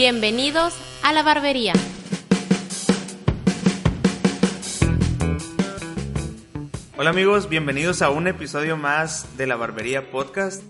[0.00, 1.74] Bienvenidos a la barbería.
[6.96, 10.62] Hola amigos, bienvenidos a un episodio más de la Barbería Podcast.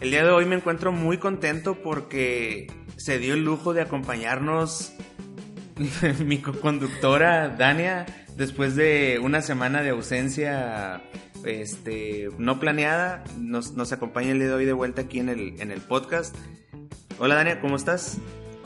[0.00, 4.94] El día de hoy me encuentro muy contento porque se dio el lujo de acompañarnos
[6.24, 11.02] mi conductora Dania después de una semana de ausencia
[11.44, 13.24] este, no planeada.
[13.38, 16.34] Nos, nos acompaña el día de hoy de vuelta aquí en el, en el podcast.
[17.18, 18.16] Hola Dania, ¿cómo estás?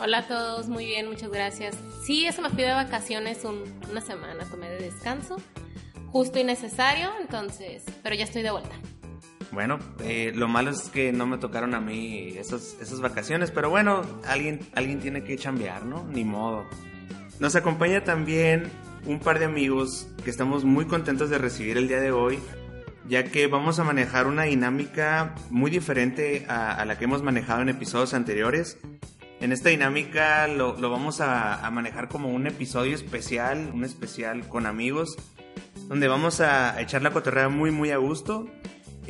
[0.01, 1.77] Hola a todos, muy bien, muchas gracias.
[2.05, 3.41] Sí, eso me fui de vacaciones
[3.91, 5.39] una semana, tomé de descanso,
[6.13, 8.77] justo y necesario, entonces, pero ya estoy de vuelta.
[9.51, 13.71] Bueno, eh, lo malo es que no me tocaron a mí esas, esas vacaciones, pero
[13.71, 16.05] bueno, alguien, alguien tiene que chambear, ¿no?
[16.05, 16.65] Ni modo.
[17.41, 18.71] Nos acompaña también
[19.05, 22.39] un par de amigos que estamos muy contentos de recibir el día de hoy,
[23.09, 27.63] ya que vamos a manejar una dinámica muy diferente a, a la que hemos manejado
[27.63, 28.79] en episodios anteriores.
[29.41, 34.49] En esta dinámica lo, lo vamos a, a, manejar como un episodio especial, un especial
[34.49, 35.17] con amigos,
[35.89, 38.47] donde vamos a echar la cotorrea muy muy a gusto.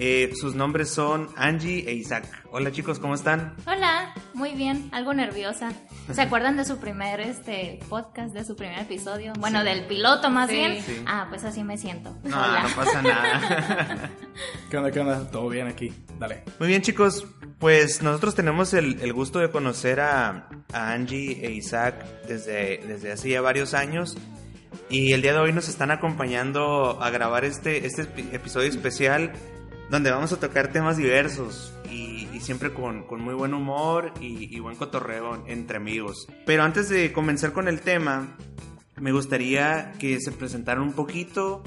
[0.01, 2.25] Eh, sus nombres son Angie e Isaac.
[2.53, 3.56] Hola chicos, ¿cómo están?
[3.67, 5.73] Hola, muy bien, algo nerviosa.
[6.12, 9.33] ¿Se acuerdan de su primer este podcast, de su primer episodio?
[9.41, 9.65] Bueno, sí.
[9.65, 10.83] del piloto más sí, bien.
[10.84, 11.03] Sí.
[11.05, 12.17] Ah, pues así me siento.
[12.23, 12.62] No, Hola.
[12.62, 14.11] no pasa nada.
[14.70, 15.30] ¿Qué onda, qué onda?
[15.30, 16.42] Todo bien aquí, dale.
[16.58, 17.27] Muy bien chicos,
[17.58, 23.12] pues nosotros tenemos el, el gusto de conocer a, a, Angie e Isaac desde, desde
[23.12, 24.19] hace ya varios años.
[24.91, 29.32] Y el día de hoy nos están acompañando a grabar este, este episodio especial
[29.91, 34.54] donde vamos a tocar temas diversos y, y siempre con, con, muy buen humor y,
[34.54, 36.28] y, buen cotorreo entre amigos.
[36.44, 38.37] Pero antes de comenzar con el tema,
[39.00, 41.62] me gustaría que se presentaran un poquito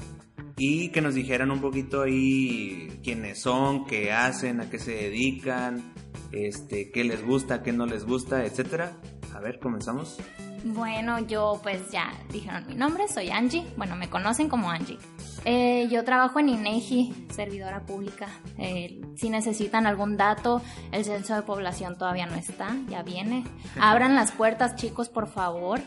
[0.56, 5.92] y que nos dijeran un poquito ahí quiénes son, qué hacen, a qué se dedican,
[6.32, 8.96] este, qué les gusta, qué no les gusta, etcétera.
[9.34, 10.18] A ver, comenzamos.
[10.64, 13.64] Bueno, yo pues ya dijeron mi nombre, soy Angie.
[13.76, 14.98] Bueno, me conocen como Angie.
[15.44, 18.28] Eh, yo trabajo en INEGI, servidora pública.
[18.58, 23.44] Eh, si necesitan algún dato, el censo de población todavía no está, ya viene.
[23.80, 25.80] Abran las puertas, chicos, por favor.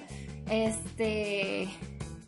[0.50, 1.70] Este,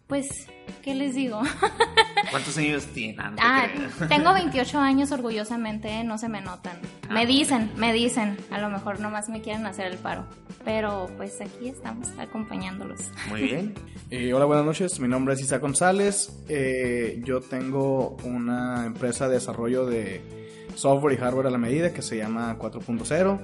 [0.07, 0.47] pues,
[0.83, 1.41] ¿qué les digo?
[2.31, 3.19] ¿Cuántos años tienen?
[3.39, 3.67] ah,
[4.09, 6.77] tengo 28 años orgullosamente, no se me notan.
[7.09, 10.25] Ah, me dicen, me dicen, a lo mejor nomás me quieren hacer el paro.
[10.65, 12.99] Pero pues aquí estamos acompañándolos.
[13.29, 13.73] Muy bien.
[14.09, 14.99] eh, hola, buenas noches.
[14.99, 16.43] Mi nombre es Isaac González.
[16.49, 20.21] Eh, yo tengo una empresa de desarrollo de
[20.75, 23.39] software y hardware a la medida que se llama 4.0.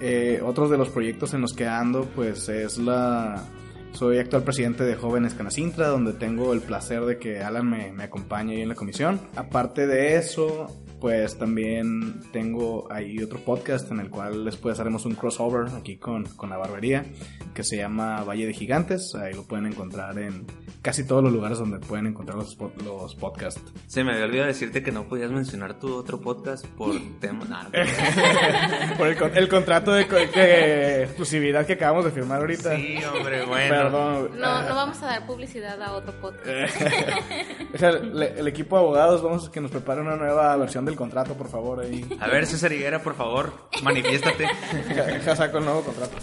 [0.00, 3.44] Eh, otros de los proyectos en los que ando pues es la
[3.92, 8.04] soy actual presidente de Jóvenes Canacintra, donde tengo el placer de que Alan me, me
[8.04, 9.20] acompañe ahí en la comisión.
[9.36, 10.68] Aparte de eso,
[11.02, 16.26] pues también tengo ahí otro podcast en el cual después haremos un crossover aquí con,
[16.36, 17.04] con la barbería
[17.52, 19.12] que se llama Valle de Gigantes.
[19.16, 20.46] Ahí lo pueden encontrar en
[20.80, 23.60] casi todos los lugares donde pueden encontrar los, los podcasts.
[23.86, 27.44] Se me había olvidado decirte que no podías mencionar tu otro podcast por tema.
[27.46, 27.64] Nah,
[28.98, 32.76] por el, el, contrato de, de, exclusividad que acabamos de firmar ahorita.
[32.76, 33.74] Sí, hombre, bueno.
[33.74, 34.30] Perdón.
[34.38, 36.76] No, no vamos a dar publicidad a otro podcast.
[37.74, 40.84] o sea, el, el, equipo de abogados vamos a que nos prepare una nueva versión
[40.84, 41.80] del contrato, por favor.
[41.80, 42.04] Ahí.
[42.20, 44.46] A ver, César Higuera, por favor, manifiéstate.
[44.88, 46.16] Deja saco el nuevo contrato.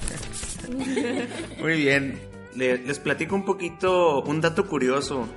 [1.60, 2.20] Muy bien.
[2.56, 5.28] Les platico un poquito, un dato curioso.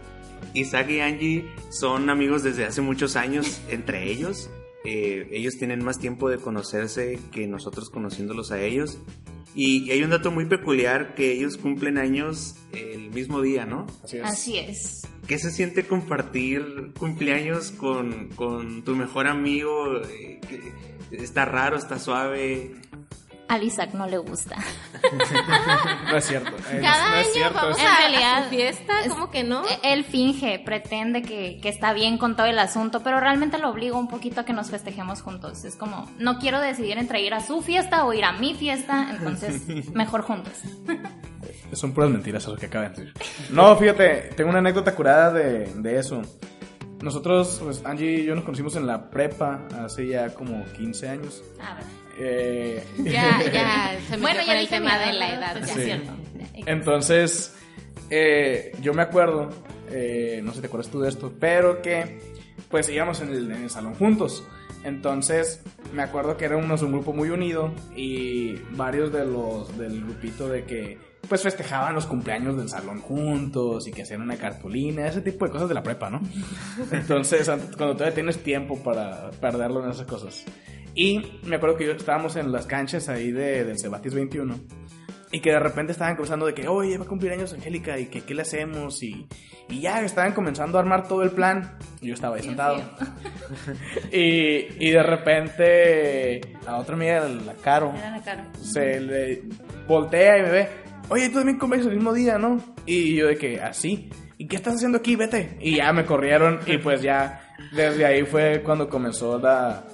[0.54, 4.50] Isaac y Angie son amigos desde hace muchos años entre ellos.
[4.84, 8.98] Eh, ellos tienen más tiempo de conocerse que nosotros conociéndolos a ellos.
[9.54, 13.86] Y, y, hay un dato muy peculiar que ellos cumplen años el mismo día, ¿no?
[14.02, 14.24] Así es.
[14.24, 15.02] Así es.
[15.26, 19.98] ¿Qué se siente compartir cumpleaños con, con tu mejor amigo?
[19.98, 20.40] Eh,
[21.12, 22.72] ¿Está raro, está suave?
[23.52, 24.56] Al Isaac no le gusta.
[26.10, 26.56] no es cierto.
[26.56, 27.54] Es, Cada no año es cierto.
[27.54, 27.84] vamos es...
[27.84, 29.62] a realidad fiesta, ¿cómo que no?
[29.82, 33.98] Él finge, pretende que, que, está bien con todo el asunto, pero realmente lo obligo
[33.98, 35.66] un poquito a que nos festejemos juntos.
[35.66, 39.08] Es como, no quiero decidir entre ir a su fiesta o ir a mi fiesta,
[39.10, 40.54] entonces mejor juntos.
[41.74, 43.22] Son puras mentiras lo que acaban de decir.
[43.50, 46.22] No, fíjate, tengo una anécdota curada de, de eso.
[47.02, 51.42] Nosotros, pues Angie y yo nos conocimos en la prepa hace ya como 15 años.
[51.60, 52.01] A ver.
[52.18, 55.58] Eh, Ya, ya, Se metió Bueno, ya el dije tema de la edad.
[55.58, 55.96] Pues ya.
[55.96, 56.62] sí.
[56.66, 57.54] Entonces,
[58.10, 59.50] eh, yo me acuerdo,
[59.90, 62.20] eh, no sé si te acuerdas tú de esto, pero que
[62.68, 64.44] pues íbamos en el, en el salón juntos.
[64.84, 65.62] Entonces,
[65.92, 70.64] me acuerdo que éramos un grupo muy unido y varios de los del grupito de
[70.64, 70.98] que
[71.28, 75.52] pues festejaban los cumpleaños del salón juntos y que hacían una cartulina, ese tipo de
[75.52, 76.20] cosas de la prepa, ¿no?
[76.92, 80.44] Entonces, cuando todavía tienes tiempo para perderlo en esas cosas.
[80.94, 84.56] Y me acuerdo que yo estábamos en las canchas ahí de, del Cebatis 21
[85.32, 88.06] y que de repente estaban cruzando de que, oye, va a cumplir años Angélica y
[88.06, 89.26] que qué le hacemos y,
[89.70, 91.78] y ya estaban comenzando a armar todo el plan.
[92.02, 92.82] Y yo estaba ahí sentado.
[94.12, 98.46] y, y de repente a otra amiga, la Caro, Era la cara.
[98.60, 99.42] se le
[99.88, 100.68] voltea y me ve,
[101.08, 102.58] oye, tú también cumples el mismo día, ¿no?
[102.84, 104.10] Y yo de que, así.
[104.36, 105.16] ¿Y qué estás haciendo aquí?
[105.16, 105.56] Vete.
[105.60, 109.84] Y ya me corrieron y pues ya desde ahí fue cuando comenzó la,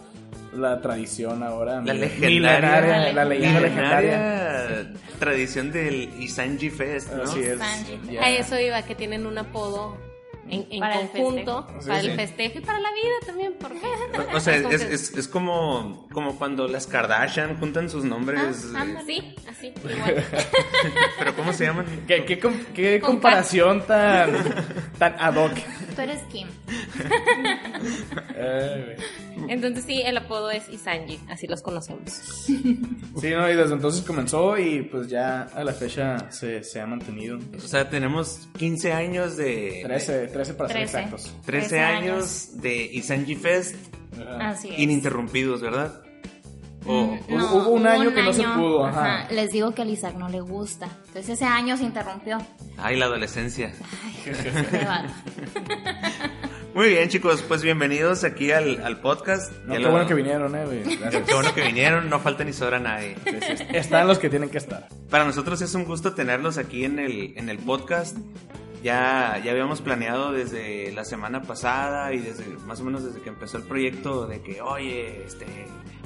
[0.52, 1.82] la tradición ahora.
[1.82, 4.10] La legendaria, milenaria, la leyenda legendaria.
[4.10, 7.24] legendaria tradición del Isanji Fest, ¿no?
[7.24, 7.60] Así es.
[7.60, 10.07] A eso iba, que tienen un apodo
[10.50, 11.86] en, en Para el conjunto festejo.
[11.86, 12.16] para Sí, el sí.
[12.18, 13.86] festejo y para la vida también, ¿por qué?
[14.34, 18.66] O sea, es, es, es como, como cuando las Kardashian juntan sus nombres.
[18.74, 20.24] ah, eh, sí, así, igual.
[21.18, 21.86] pero ¿cómo se llaman?
[22.06, 22.38] ¿Qué, qué,
[22.74, 24.32] qué Con comparación tan,
[24.98, 25.52] tan ad hoc?
[25.94, 26.48] Tú eres Kim.
[29.48, 32.10] Entonces sí, el apodo es Isanji, así los conocemos.
[32.44, 36.86] sí, no, y desde entonces comenzó y pues ya a la fecha se, se ha
[36.86, 37.38] mantenido.
[37.56, 39.82] O sea, tenemos 15 años de...
[39.84, 40.98] 13, 13 para ser Trece.
[40.98, 41.22] exactos.
[41.44, 43.76] 13 13 años de Isanji Fest
[44.40, 44.78] Así es.
[44.78, 46.02] ininterrumpidos, ¿verdad?
[46.86, 49.26] O, Mm, o- hubo- un año que no se pudo, ajá.
[49.30, 50.86] Les digo que a Isaac no le gusta.
[51.08, 52.38] Entonces ese año se interrumpió.
[52.78, 53.72] Ay, la adolescencia.
[56.74, 59.52] Muy bien, chicos, pues bienvenidos aquí al, al podcast.
[59.64, 60.96] No, Ya qué lo- bueno que vinieron, eh, güey.
[60.96, 61.24] Gracias.
[61.26, 63.16] Qué bueno que vinieron, no falta ni sobra nadie.
[63.24, 64.88] Sí, sí, Están los que tienen que estar.
[65.10, 68.16] Para nosotros es un gusto tenerlos aquí en el, en el podcast.
[68.82, 73.28] Ya, ya habíamos planeado desde la semana pasada y desde más o menos desde que
[73.28, 75.46] empezó el proyecto de que, oye, este,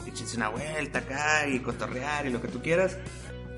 [0.07, 2.99] échense una vuelta acá y cotorrear y lo que tú quieras.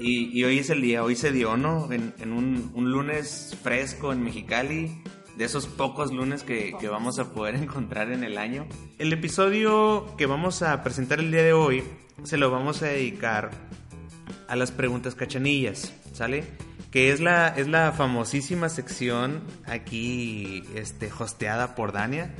[0.01, 1.91] Y, y hoy es el día, hoy se dio, ¿no?
[1.93, 4.91] En, en un, un lunes fresco en Mexicali,
[5.37, 8.67] de esos pocos lunes que, que vamos a poder encontrar en el año.
[8.99, 11.85] El episodio que vamos a presentar el día de hoy
[12.25, 13.51] se lo vamos a dedicar
[14.49, 16.45] a las preguntas cachanillas, ¿sale?
[16.95, 22.31] Que es la, es la famosísima sección aquí este, hosteada por Dania,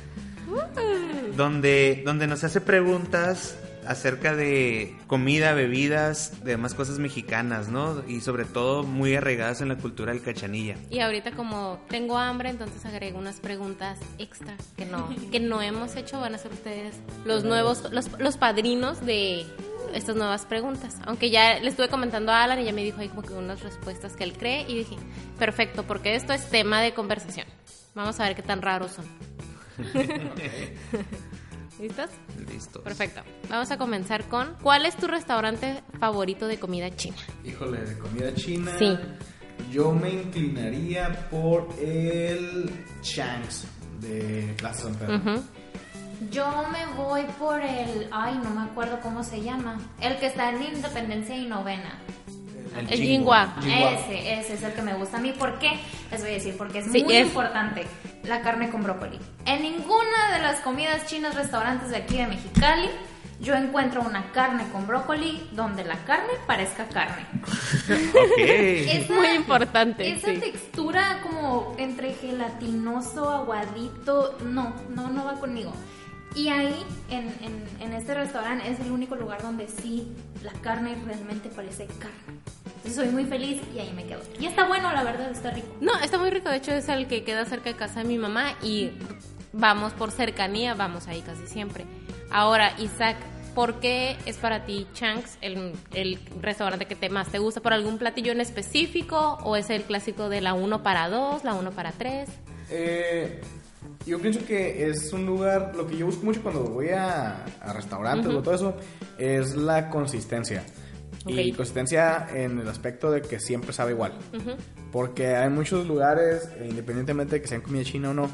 [1.35, 8.01] donde, donde nos hace preguntas acerca de comida, bebidas, de demás cosas mexicanas, ¿no?
[8.07, 10.77] Y sobre todo muy arraigadas en la cultura del cachanilla.
[10.89, 15.97] Y ahorita como tengo hambre, entonces agrego unas preguntas extra que no, que no hemos
[15.97, 16.21] hecho.
[16.21, 19.45] Van a ser ustedes los nuevos, los, los padrinos de
[19.95, 20.97] estas nuevas preguntas.
[21.05, 23.63] Aunque ya le estuve comentando a Alan y ya me dijo ahí como que unas
[23.63, 24.97] respuestas que él cree y dije,
[25.39, 27.47] perfecto, porque esto es tema de conversación.
[27.95, 29.05] Vamos a ver qué tan raros son.
[31.79, 32.09] ¿Listos?
[32.49, 32.81] Listo.
[32.81, 33.21] Perfecto.
[33.49, 37.17] Vamos a comenzar con ¿cuál es tu restaurante favorito de comida china?
[37.43, 38.71] Híjole, de comida china.
[38.77, 38.97] Sí.
[39.71, 42.69] Yo me inclinaría por el
[43.01, 43.65] Changs
[43.99, 45.43] de Plaza San Pedro.
[46.31, 48.07] Yo me voy por el.
[48.11, 49.79] Ay, no me acuerdo cómo se llama.
[50.01, 51.99] El que está en Independencia y Novena.
[52.77, 53.53] El Jinghua.
[53.61, 53.91] Jinghua.
[53.93, 55.31] Ese, ese es el que me gusta a mí.
[55.31, 55.79] ¿Por qué?
[56.11, 57.85] Les voy a decir, porque es Sí, muy es- importante
[58.23, 59.19] la carne con brócoli.
[59.45, 62.89] En ninguna de las comidas chinas, restaurantes de aquí de Mexicali,
[63.39, 67.25] yo encuentro una carne con brócoli donde la carne parezca carne.
[68.37, 70.37] Esa- Muy importante, Esa sí.
[70.39, 75.71] textura como entre gelatinoso, aguadito, no, no, no va conmigo.
[76.35, 76.75] Y ahí,
[77.09, 80.11] en, en, en este restaurante, es el único lugar donde sí
[80.43, 82.39] la carne realmente parece carne.
[82.65, 84.21] Entonces soy muy feliz y ahí me quedo.
[84.39, 85.67] Y está bueno, la verdad, está rico.
[85.81, 86.49] No, está muy rico.
[86.49, 88.91] De hecho, es el que queda cerca de casa de mi mamá y
[89.53, 91.85] vamos por cercanía, vamos ahí casi siempre.
[92.29, 93.15] Ahora, Isaac,
[93.55, 97.61] ¿por qué es para ti Chanks el, el restaurante que te más te gusta?
[97.61, 99.39] ¿Por algún platillo en específico?
[99.43, 102.29] ¿O es el clásico de la 1 para 2, la 1 para 3?
[102.69, 103.41] Eh,
[104.05, 107.73] yo pienso que es un lugar, lo que yo busco mucho cuando voy a, a
[107.73, 108.75] restaurantes o todo eso,
[109.17, 110.63] es la consistencia.
[111.27, 114.13] Y consistencia en el aspecto de que siempre sabe igual.
[114.91, 118.29] Porque hay muchos lugares, independientemente de que sean comida china o no,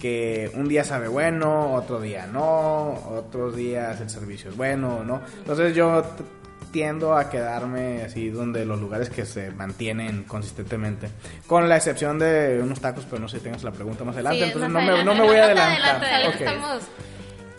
[0.00, 5.04] que un día sabe bueno, otro día no, otros días el servicio es bueno o
[5.04, 5.20] no.
[5.38, 6.02] Entonces yo
[6.72, 11.08] tiendo a quedarme así donde los lugares que se mantienen consistentemente.
[11.46, 14.38] Con la excepción de unos tacos, pero no sé si tengas la pregunta más adelante,
[14.38, 15.96] Sí, entonces más no me, no me voy a adelantar.
[16.02, 16.82] adelante, estamos.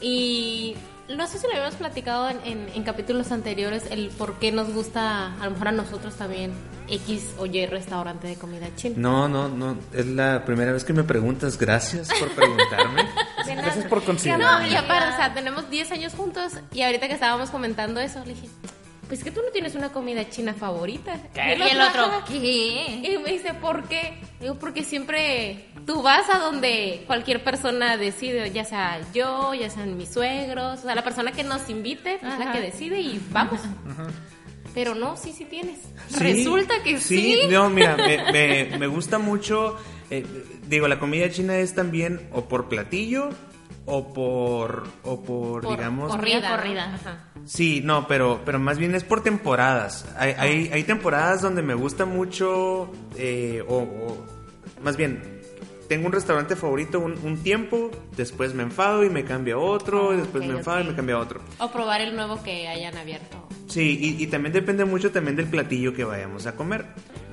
[0.02, 0.76] Y
[1.10, 4.74] no sé si lo habíamos platicado en, en- en capítulos anteriores, el por qué nos
[4.74, 6.52] gusta, a lo mejor a nosotros también,
[6.90, 8.96] X o Y restaurante de comida china.
[8.98, 9.78] No, no, no.
[9.94, 11.58] Es la primera vez que me preguntas.
[11.58, 13.04] Gracias por preguntarme.
[13.46, 14.40] Gracias por considerar.
[14.62, 18.20] No, y aparte, o sea, tenemos 10 años juntos y ahorita que estábamos comentando eso,
[18.26, 18.48] le dije,
[19.14, 21.16] pues que tú no tienes una comida china favorita.
[21.36, 22.36] Y el otro, ¿qué?
[23.04, 24.16] Y me dice, ¿por qué?
[24.42, 29.98] Digo, porque siempre tú vas a donde cualquier persona decide, ya sea yo, ya sean
[29.98, 32.52] mis suegros, o sea, la persona que nos invite es la Ajá.
[32.54, 33.60] que decide y vamos.
[34.74, 35.78] Pero no, sí, sí tienes.
[36.08, 37.42] Sí, Resulta que sí.
[37.52, 37.96] no, mira,
[38.32, 39.78] me, me- me gusta mucho.
[40.10, 40.26] eh,
[40.68, 43.30] digo, la comida china es también o por platillo
[43.86, 46.10] o por, o por, Por digamos.
[46.16, 46.50] corrida.
[46.58, 46.96] corrida.
[46.96, 47.28] Ajá.
[47.46, 50.06] Sí, no, pero, pero más bien es por temporadas.
[50.18, 50.42] Hay, Ah.
[50.44, 54.26] hay, hay temporadas donde me gusta mucho, eh, o, o-
[54.84, 55.42] más bien,
[55.90, 60.12] tengo un restaurante favorito un, un tiempo, después me enfado y me cambio a otro,
[60.12, 61.42] Ah, y después me enfado y me cambio a otro.
[61.60, 63.48] O probar el nuevo que hayan abierto.
[63.68, 66.86] Sí, y, y también depende mucho también del platillo que vayamos a comer.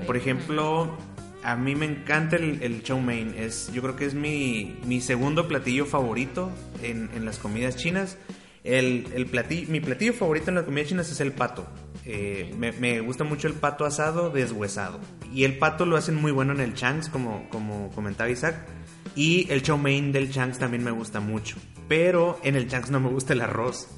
[0.06, 0.96] Por ejemplo,
[1.44, 3.34] a mí me encanta el, el chow mein.
[3.36, 6.50] Es, yo creo que es mi, mi segundo platillo favorito
[6.82, 8.16] en, en las comidas chinas.
[8.62, 11.66] El, el platillo, mi platillo favorito en las comidas chinas es el pato.
[12.04, 15.00] Eh, me, me gusta mucho el pato asado deshuesado.
[15.32, 18.66] Y el pato lo hacen muy bueno en el changs, como, como comentaba Isaac.
[19.14, 21.56] Y el chow mein del changs también me gusta mucho.
[21.88, 23.88] Pero en el changs no me gusta el arroz.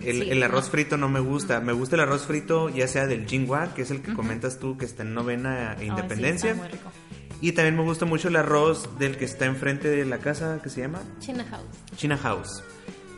[0.00, 1.60] El, sí, el arroz frito no me gusta.
[1.60, 4.76] Me gusta el arroz frito ya sea del Jinghua, que es el que comentas tú,
[4.76, 6.50] que está en novena e sí, independencia.
[6.50, 6.92] está muy rico.
[7.40, 10.70] y también me gusta mucho el arroz del que está enfrente de la casa, que
[10.70, 11.66] se llama China House.
[11.96, 12.62] China House.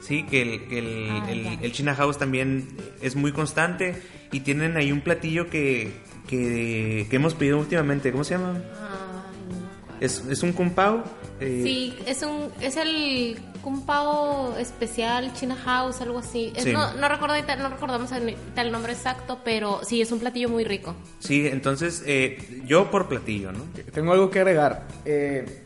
[0.08, 2.66] Sí, que el, que el, Ah, el- el China House también
[3.02, 3.94] es muy constante.
[4.32, 5.92] Y tienen ahí un platillo que,
[6.26, 8.10] que, que hemos pedido últimamente.
[8.10, 8.54] ¿Cómo se llama?
[8.54, 9.98] No.
[10.00, 11.02] Es, es un kung pao.
[11.40, 16.52] eh, Sí, es un es el Kung Pao especial China House, algo así.
[16.54, 16.72] Es- Sí.
[16.72, 20.48] no, no recuerdo ahorita- no recordamos el, el nombre exacto, pero sí es un platillo
[20.48, 20.94] muy rico.
[21.18, 23.64] Sí, entonces eh, yo por platillo, ¿no?
[23.92, 24.86] Tengo algo que agregar.
[25.04, 25.64] Eh,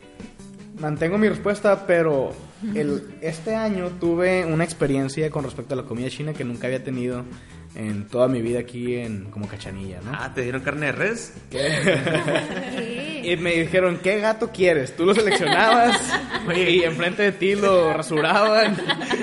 [0.78, 2.32] mantengo mi respuesta, pero
[2.74, 6.82] el, este año tuve una experiencia con respecto a la comida china que nunca había
[6.82, 7.24] tenido
[7.74, 10.12] en toda mi vida aquí en como cachanilla, ¿no?
[10.12, 11.34] Ah, ¿te dieron carne de res?
[13.22, 14.94] Y me dijeron, ¿qué gato quieres?
[14.96, 15.98] Tú lo seleccionabas
[16.48, 16.70] Oye.
[16.70, 18.76] y enfrente de ti lo rasuraban.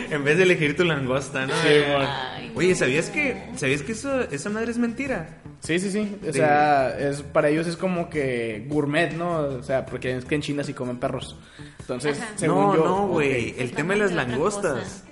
[0.10, 1.54] en vez de elegir tu langosta, ¿no?
[1.62, 2.39] Sí, Eh, mon.
[2.60, 5.42] Oye, ¿sabías que, ¿sabías que eso, esa madre es mentira?
[5.62, 6.18] Sí, sí, sí.
[6.28, 9.40] O sea, es, para ellos es como que gourmet, ¿no?
[9.40, 11.38] O sea, porque es que en China sí comen perros.
[11.80, 12.34] Entonces, Ajá.
[12.36, 12.84] según no, yo...
[12.84, 13.56] no, güey.
[13.58, 15.06] El tema de las langostas.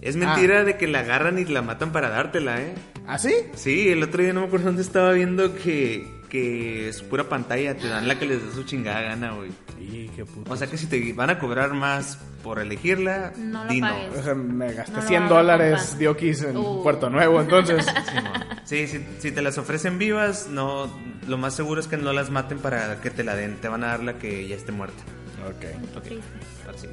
[0.00, 2.74] Es mentira de que la agarran y la matan para dártela, ¿eh?
[3.06, 3.34] ¿Ah, sí?
[3.54, 7.76] Sí, el otro día no me acuerdo dónde estaba viendo que, que es pura pantalla,
[7.76, 9.50] te dan la que les da su chingada gana, güey.
[9.78, 10.50] Y qué puto.
[10.50, 14.18] O sea que si te van a cobrar más por elegirla, No lo di pagues.
[14.18, 16.82] O sea, me gasté No lo 100 hagan, dólares diokis en Uh.
[16.82, 17.86] Puerto Nuevo, entonces...
[18.64, 20.88] Sí, si, si te las ofrecen vivas, no,
[21.28, 23.56] lo más seguro es que no las maten para que te la den.
[23.56, 25.02] Te van a dar la que ya esté muerta.
[25.46, 26.06] ok.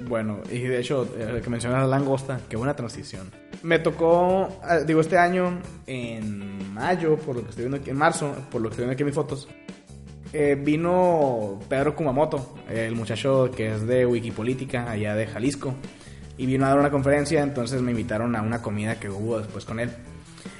[0.07, 3.31] Bueno, y de hecho, eh, que mencionas la langosta, qué buena transición.
[3.63, 7.98] Me tocó, ah, digo, este año, en mayo, por lo que estoy viendo aquí, en
[7.98, 9.48] marzo, por lo que estoy viendo aquí en mis fotos,
[10.31, 15.74] eh, vino Pedro Kumamoto, el muchacho que es de Wikipolítica, allá de Jalisco,
[16.38, 19.65] y vino a dar una conferencia, entonces me invitaron a una comida que hubo después
[19.65, 19.89] con él.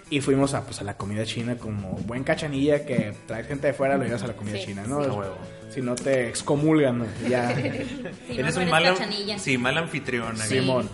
[0.09, 3.73] Y fuimos a, pues, a la comida china como buen cachanilla que traes gente de
[3.73, 5.03] fuera, lo llevas a la comida Sí, china, ¿no?
[5.03, 5.09] sí.
[5.09, 5.35] A huevo.
[5.69, 7.51] Si no te excomulgan, ya...
[8.29, 8.95] Eres no un mal,
[9.38, 10.35] sí, mal anfitrión.
[10.38, 10.89] Simón.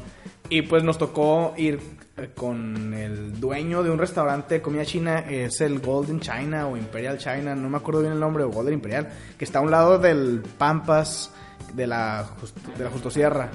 [0.50, 1.80] Y pues nos tocó ir
[2.18, 6.78] eh, con el dueño de un restaurante de comida china, es el Golden China o
[6.78, 9.72] Imperial China, no me acuerdo bien el nombre, o Golden Imperial, que está a un
[9.72, 11.32] lado del Pampas
[11.74, 13.50] de la, Just- de la Justo Sierra.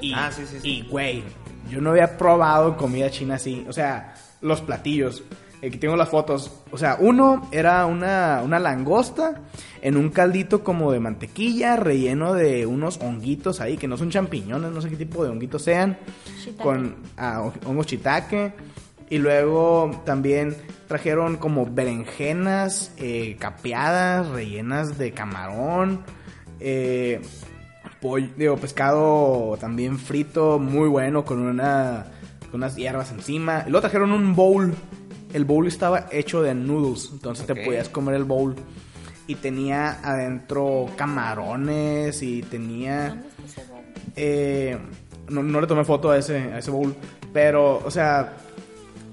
[0.00, 0.68] Y, Ah, sí, sí, sí.
[0.70, 1.22] Y, güey,
[1.70, 5.22] yo no había probado comida china así, o sea, los platillos.
[5.58, 6.52] Aquí tengo las fotos.
[6.70, 9.42] O sea, uno era una, una langosta
[9.82, 14.70] en un caldito como de mantequilla, relleno de unos honguitos ahí, que no son champiñones,
[14.70, 15.98] no sé qué tipo de honguitos sean.
[16.44, 16.62] Shiitake.
[16.62, 18.52] Con ah, hon- hongos chitaque.
[19.10, 20.54] Y luego también
[20.86, 26.02] trajeron como berenjenas eh, capeadas, rellenas de camarón.
[26.60, 27.20] Eh,
[28.00, 32.04] pollo, digo, pescado también frito, muy bueno, con una
[32.50, 33.64] con unas hierbas encima.
[33.66, 34.74] Y luego trajeron un bowl.
[35.32, 38.54] El bowl estaba hecho de noodles, entonces te podías comer el bowl.
[39.26, 43.22] Y tenía adentro camarones y tenía...
[44.16, 44.78] eh,
[45.28, 46.94] no, no le tomé foto a ese, a ese bowl,
[47.32, 48.36] pero, o sea,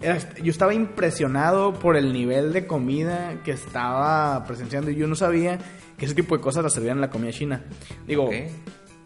[0.01, 5.15] era- yo estaba impresionado por el nivel de comida que estaba presenciando y yo no
[5.15, 5.57] sabía
[5.97, 7.63] que ese tipo de cosas las servían en la comida china.
[8.07, 8.33] Digo, Ok.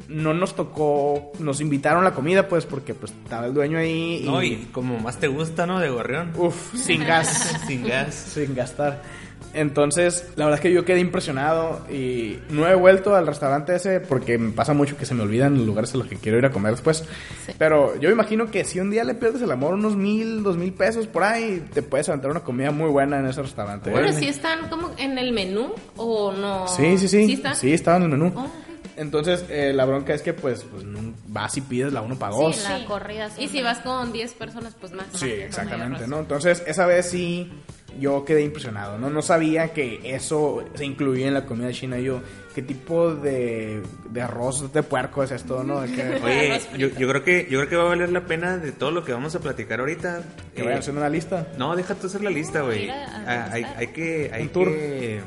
[0.09, 4.25] No nos tocó, nos invitaron la comida, pues, porque pues estaba el dueño ahí y,
[4.25, 5.79] No, y como más te gusta, ¿no?
[5.79, 6.31] De gorrión.
[6.35, 8.13] uf, sin gas, Sin gas.
[8.15, 9.01] sin gastar.
[9.53, 13.99] Entonces, la verdad es que yo quedé impresionado y no he vuelto al restaurante ese
[13.99, 16.45] porque me pasa mucho que se me olvidan los lugares a los que quiero ir
[16.45, 17.03] a comer después.
[17.57, 20.71] Pero yo imagino que si un día le pierdes el amor unos mil, dos mil
[20.73, 23.89] pesos por ahí, te puedes aventar una comida muy buena en ese restaurante.
[23.91, 26.67] Pero si están como en el menú o no.
[26.67, 27.25] Sí, sí, sí.
[27.25, 27.55] ¿Sí están?
[27.55, 28.33] Sí, estaba en el menú.
[28.35, 28.47] Oh.
[28.99, 32.35] Entonces, eh, la bronca es que, pues, pues no- vas y pides la uno para
[32.35, 32.57] dos.
[32.57, 33.29] Sí, la corrida.
[33.37, 35.05] Y si vas con 10 personas, pues más.
[35.13, 36.19] Sí, Más, exactamente, ¿no?
[36.19, 37.49] Entonces, esa vez sí,
[37.99, 39.09] yo quedé impresionado, ¿no?
[39.09, 41.97] No sabía que eso se incluía en la comida china.
[41.97, 42.21] Yo,
[42.53, 45.81] ¿qué tipo de, de arroz de puerco es esto, no?
[45.85, 48.73] Que, Oye, yo, yo creo que yo creo que va a valer la pena de
[48.73, 50.21] todo lo que vamos a platicar ahorita.
[50.53, 51.47] que Eh, vayan haciendo una lista.
[51.57, 52.89] No, deja tú hacer la lista, güey.
[52.89, 54.67] Ah, hay, hay que, hay Un tour.
[54.67, 55.21] que,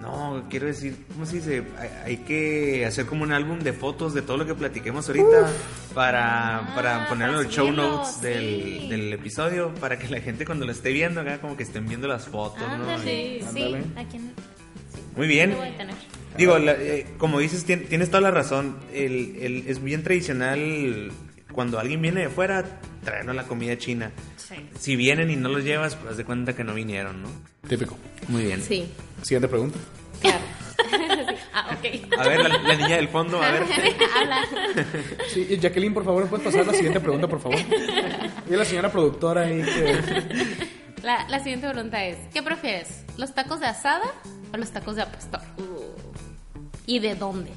[0.00, 1.62] no, quiero decir, ¿cómo se dice?
[1.78, 5.48] Hay, hay que hacer como un álbum de fotos de todo lo que platiquemos ahorita
[5.94, 8.88] para, para Ah, ponerlo en para los show notes del, sí.
[8.88, 12.06] del episodio para que la gente cuando lo esté viendo acá como que estén viendo
[12.06, 12.74] las fotos, ¿no?
[12.90, 13.46] Ándale, sí.
[13.48, 13.84] Ándale.
[13.96, 14.32] Aquí en-
[15.16, 15.56] Muy bien.
[16.36, 18.76] Digo, la- eh, como dices, tien- tienes toda la razón.
[18.94, 21.10] El, el- es bien tradicional
[21.58, 22.64] cuando alguien viene de fuera
[23.02, 24.12] traernos la comida china.
[24.78, 27.28] Si vienen y no los llevas, pues haz de cuenta que no vinieron, ¿no?
[27.68, 27.96] Típico.
[28.28, 28.62] Muy bien.
[28.62, 28.88] Sí,
[29.22, 29.76] Siguiente pregunta.
[30.20, 30.38] claro.
[31.52, 32.16] ah, ok.
[32.16, 33.64] A ver, la, la niña del fondo, a ver.
[34.16, 34.44] Habla.
[35.34, 37.58] Sí, Jacqueline, por favor, ¿puedes pasar la siguiente pregunta, por favor?
[38.48, 40.00] Y la señora productora ahí que...
[41.02, 43.04] La, la siguiente pregunta es: ¿qué prefieres?
[43.16, 44.06] ¿Los tacos de asada
[44.54, 45.40] o los tacos de pastor?
[46.86, 47.50] ¿Y de dónde?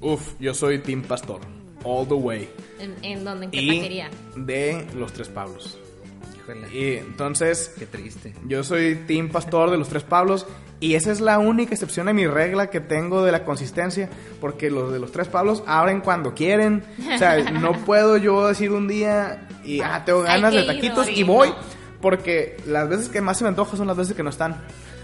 [0.00, 1.61] Uf, yo soy Team Pastor.
[1.84, 2.48] All the way.
[2.78, 3.46] ¿En, en dónde?
[3.46, 4.10] ¿En qué Y taquería?
[4.36, 5.78] de los Tres Pablos.
[6.36, 8.34] Híjole, Y entonces, qué triste.
[8.46, 10.46] Yo soy Team Pastor de los Tres Pablos
[10.80, 14.08] y esa es la única excepción a mi regla que tengo de la consistencia,
[14.40, 16.82] porque los de los Tres Pablos abren cuando quieren.
[17.14, 21.22] O sea, no puedo yo decir un día y ah, tengo ganas de taquitos y
[21.22, 21.52] voy,
[22.00, 24.60] porque las veces que más se me antoja son las veces que no están.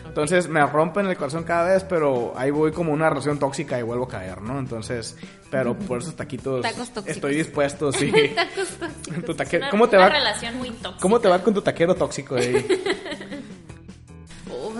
[0.08, 3.82] Entonces me rompen el corazón cada vez, pero ahí voy como una relación tóxica y
[3.82, 4.58] vuelvo a caer, ¿no?
[4.58, 5.16] Entonces,
[5.50, 7.08] pero por esos taquitos Tacos tóxicos.
[7.08, 8.10] estoy dispuesto, sí.
[8.34, 9.24] Tacos tóxicos.
[9.24, 10.12] Tu taque- Una- ¿Cómo te una va?
[10.12, 11.00] relación muy tóxica.
[11.00, 12.66] ¿Cómo te va con tu taquero tóxico ahí?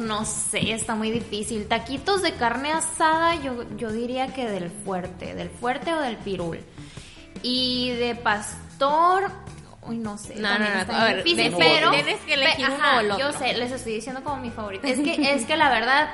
[0.01, 1.67] No sé, está muy difícil.
[1.67, 6.61] Taquitos de carne asada, yo, yo diría que del fuerte, del fuerte o del pirul.
[7.43, 9.25] Y de pastor,
[9.83, 10.35] uy, no sé.
[10.37, 12.97] No, no, no, está a ver, difícil, de- pero tienes que elegir pe- uno ajá,
[12.97, 13.31] o el otro.
[13.33, 14.87] Yo sé, les estoy diciendo como mi favorito.
[14.87, 16.11] Es que, es que la verdad,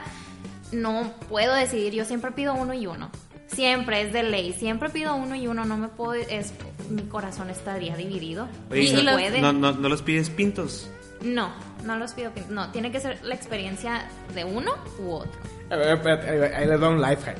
[0.72, 1.92] no puedo decidir.
[1.94, 3.10] Yo siempre pido uno y uno.
[3.46, 4.52] Siempre es de ley.
[4.52, 5.64] Siempre pido uno y uno.
[5.64, 6.14] No me puedo.
[6.14, 6.52] Es,
[6.90, 8.48] mi corazón estaría dividido.
[8.70, 9.40] Oye, y no, puede.
[9.40, 10.88] no, no, no los pides pintos.
[11.22, 11.52] No,
[11.84, 12.32] no los pido.
[12.34, 15.32] pin- No, tiene que ser la experiencia de uno u otro.
[15.70, 17.38] A ver, espérate, ahí ahí les doy un life hack.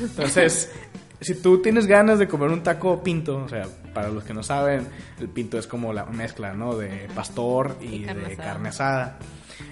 [0.00, 0.72] Entonces,
[1.20, 4.42] si tú tienes ganas de comer un taco pinto, o sea, para los que no
[4.42, 4.86] saben,
[5.20, 6.76] el pinto es como la mezcla, ¿no?
[6.76, 8.44] De pastor y, Y carne de asada.
[8.52, 9.18] carne asada.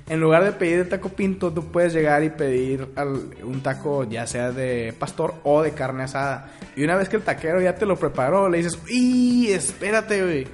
[0.08, 4.02] En lugar de pedir el taco pinto, tú puedes llegar y pedir al- un taco
[4.04, 6.50] ya sea de pastor o de carne asada.
[6.74, 10.46] Y una vez que el taquero ya te lo preparó, le dices, ¡y espérate, güey!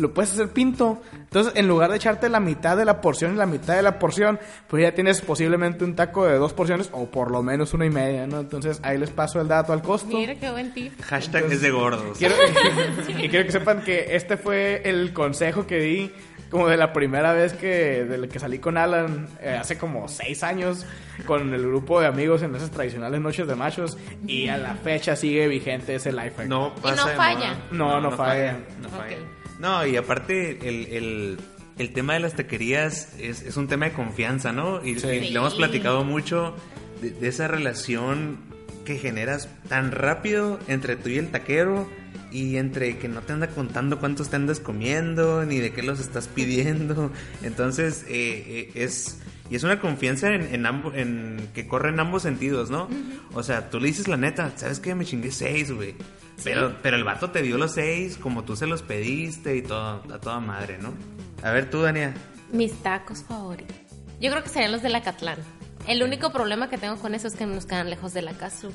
[0.00, 1.02] Lo puedes hacer pinto.
[1.12, 3.98] Entonces, en lugar de echarte la mitad de la porción y la mitad de la
[3.98, 7.86] porción, pues ya tienes posiblemente un taco de dos porciones o por lo menos una
[7.86, 8.40] y media, ¿no?
[8.40, 10.08] Entonces, ahí les paso el dato al costo.
[10.08, 10.98] Mira qué buen tip.
[11.02, 12.18] Hashtag es de gordos.
[12.18, 12.34] Quiero,
[13.08, 16.12] y quiero que sepan que este fue el consejo que di
[16.50, 20.08] como de la primera vez que, de la que salí con Alan eh, hace como
[20.08, 20.84] seis años
[21.24, 25.14] con el grupo de amigos en esas tradicionales noches de machos y a la fecha
[25.14, 26.48] sigue vigente ese life hack.
[26.48, 27.54] No pasa no de falla.
[27.70, 28.58] No, no falla.
[28.82, 29.16] No falla.
[29.60, 31.38] No, y aparte el, el,
[31.78, 34.84] el tema de las taquerías es, es un tema de confianza, ¿no?
[34.84, 35.08] Y, Sí.
[35.08, 36.56] y lo hemos platicado mucho
[37.02, 38.38] de, de esa relación
[38.84, 41.88] que generas tan rápido entre tú y el taquero
[42.32, 46.00] y entre que no te anda contando cuántos te andas comiendo ni de qué los
[46.00, 47.10] estás pidiendo.
[47.42, 49.18] Entonces, eh, eh, es...
[49.50, 52.88] Y es una confianza en, en, en que corre en ambos sentidos, ¿no?
[53.34, 54.94] O sea, tú le dices la neta, ¿sabes qué?
[54.94, 55.96] Me chingué seis, güey.
[56.44, 60.02] Pero, pero el vato te dio los seis como tú se los pediste y todo,
[60.12, 60.94] a toda madre, ¿no?
[61.42, 62.14] A ver tú, Dania.
[62.52, 63.76] Mis tacos favoritos.
[64.20, 65.38] Yo creo que serían los de la Catlán.
[65.86, 68.68] El único problema que tengo con eso es que nos quedan lejos de la casa.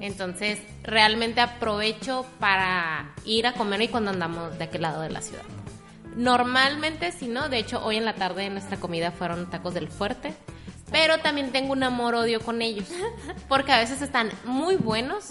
[0.00, 5.22] Entonces, realmente aprovecho para ir a comer y cuando andamos de aquel lado de la
[5.22, 5.42] ciudad.
[6.16, 10.34] Normalmente, si no, de hecho, hoy en la tarde nuestra comida fueron tacos del fuerte.
[10.92, 12.88] Pero también tengo un amor-odio con ellos.
[13.48, 15.30] Porque a veces están muy buenos.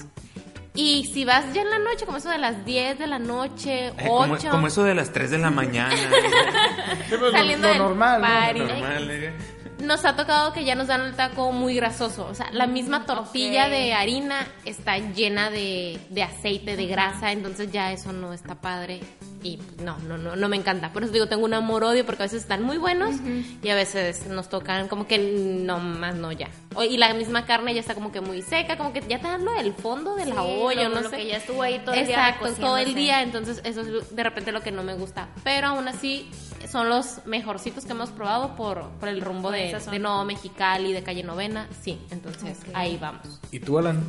[0.76, 3.88] Y si vas ya en la noche, como eso de las 10 de la noche,
[3.90, 4.50] Eh, como, 8.
[4.50, 5.94] como eso de las 3 de la mañana.
[7.10, 8.28] Pues, lo- Saliendo lo del normal, ¿no?
[8.28, 8.60] party.
[8.60, 9.34] Normal, ¿eh?
[9.80, 12.26] nos ha tocado que ya nos dan el taco muy grasoso.
[12.26, 17.72] O sea, la misma tortilla de harina está llena de, de aceite, de grasa, entonces
[17.72, 19.02] ya eso no está padre.
[19.44, 20.94] Y no, no, no, no me encanta.
[20.94, 23.16] Por eso digo, tengo un amor-odio porque a veces están muy buenos
[23.62, 26.48] y a veces nos tocan como que no más, no ya.
[26.76, 29.28] O- Y la misma carne ya está como que muy seca, como que ya te
[29.28, 31.18] dan lo del fondo de la Sí, olla, lo- no lo sé.
[31.18, 34.24] que ya estuvo ahí todo el día Exacto, todo el día, entonces eso es de
[34.24, 35.28] repente lo que no me gusta.
[35.44, 36.30] Pero aún así
[36.72, 40.94] son los mejorcitos que hemos probado por, por el rumbo Por de, de Nuevo Mexicali,
[40.94, 41.68] de Calle Novena.
[41.82, 43.42] Sí, entonces ahí vamos.
[43.52, 44.02] ¿Y tú, Alan?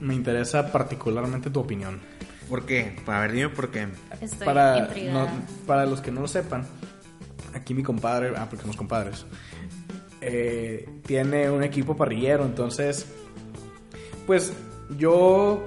[0.00, 2.02] Me interesa particularmente tu opinión.
[2.48, 2.94] ¿Por qué?
[3.06, 3.88] A ver, dime por qué.
[4.20, 4.76] Estoy para,
[5.12, 5.28] no-
[5.66, 6.66] para los que no lo sepan,
[7.54, 9.24] aquí mi compadre, ah, porque somos compadres,
[10.20, 13.06] eh, tiene un equipo parrillero, entonces,
[14.26, 14.52] pues
[14.98, 15.64] yo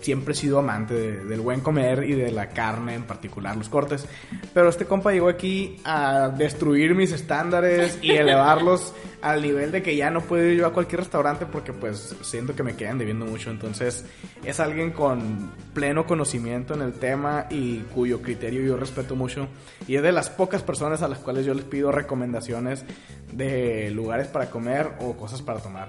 [0.00, 3.68] siempre he sido amante de- del buen comer y de la carne, en particular los
[3.68, 4.06] cortes,
[4.52, 8.92] pero este compa llegó aquí a destruir mis estándares y elevarlos
[9.22, 12.54] al nivel de que ya no puedo ir yo a cualquier restaurante porque pues siento
[12.54, 14.04] que me quedan debiendo mucho, entonces
[14.44, 19.48] es alguien con pleno conocimiento en el tema y cuyo criterio yo respeto mucho
[19.86, 22.84] y es de las pocas personas a las cuales yo les pido recomendaciones
[23.32, 25.88] de lugares para comer o cosas para tomar.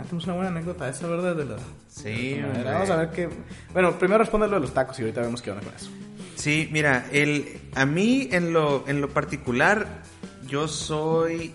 [0.00, 1.36] Ah, tenemos una buena anécdota esa, ¿verdad?
[1.36, 1.56] De la,
[1.88, 2.72] Sí, A ver, hombre.
[2.72, 3.28] Vamos a ver qué...
[3.72, 5.90] Bueno, primero responde lo de los tacos y ahorita vemos qué onda con eso.
[6.36, 10.02] Sí, mira, el, a mí en lo, en lo particular,
[10.46, 11.54] yo soy...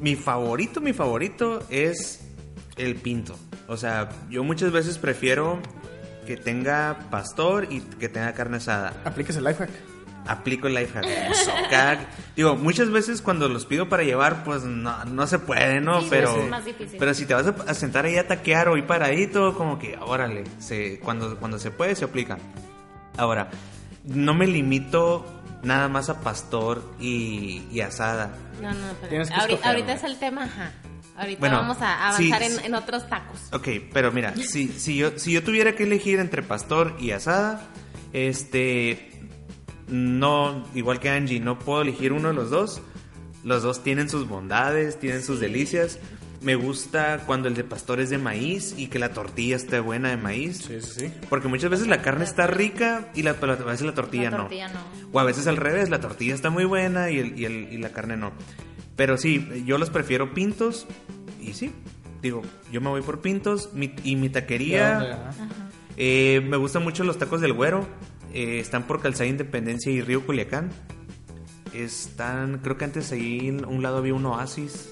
[0.00, 2.26] Mi favorito, mi favorito es
[2.76, 3.36] el pinto.
[3.68, 5.60] O sea, yo muchas veces prefiero
[6.26, 8.92] que tenga pastor y que tenga carne asada.
[9.04, 9.93] Aplíquese el life hack.
[10.26, 11.04] Aplico el life hack.
[11.30, 15.80] Eso, cada- digo, muchas veces cuando los pido para llevar, pues no, no se puede,
[15.80, 16.00] ¿no?
[16.00, 16.96] Sí, pero, es más difícil.
[16.98, 19.98] pero si te vas a, a sentar ahí a taquear o ir paradito, como que,
[20.00, 22.38] órale, se, cuando, cuando se puede, se aplica.
[23.16, 23.50] Ahora,
[24.04, 25.26] no me limito
[25.62, 28.34] nada más a pastor y, y asada.
[28.62, 30.72] No, no, pero Tienes que ahorita, es el tema, ajá.
[31.16, 32.56] Ahorita Bueno, vamos a avanzar sí.
[32.58, 33.38] en, en otros tacos.
[33.52, 37.62] Ok, pero mira, si, si, yo, si yo tuviera que elegir entre pastor y asada,
[38.12, 39.10] este.
[39.88, 42.80] No, igual que Angie, no puedo elegir uno de los dos.
[43.42, 45.98] Los dos tienen sus bondades, tienen sus delicias.
[46.40, 50.10] Me gusta cuando el de pastor es de maíz y que la tortilla esté buena
[50.10, 50.58] de maíz.
[50.58, 51.12] Sí, sí, sí.
[51.30, 54.30] Porque muchas veces la carne está rica y la, pero a veces la tortilla, La
[54.30, 54.36] no.
[54.44, 54.80] tortilla no.
[55.12, 57.78] O a veces al revés, la tortilla está muy buena y, el, y, el- y
[57.78, 58.32] la carne no.
[58.96, 60.86] Pero sí, yo los prefiero pintos
[61.40, 61.70] y sí,
[62.22, 62.42] digo,
[62.72, 64.98] yo me voy por pintos mi- y mi taquería.
[64.98, 65.30] Ajá.
[65.96, 67.86] eh, me gustan mucho los tacos del güero.
[68.34, 70.70] Eh, están por Calzada Independencia y Río Culiacán.
[71.72, 74.90] Están, creo que antes ahí a un lado había un oasis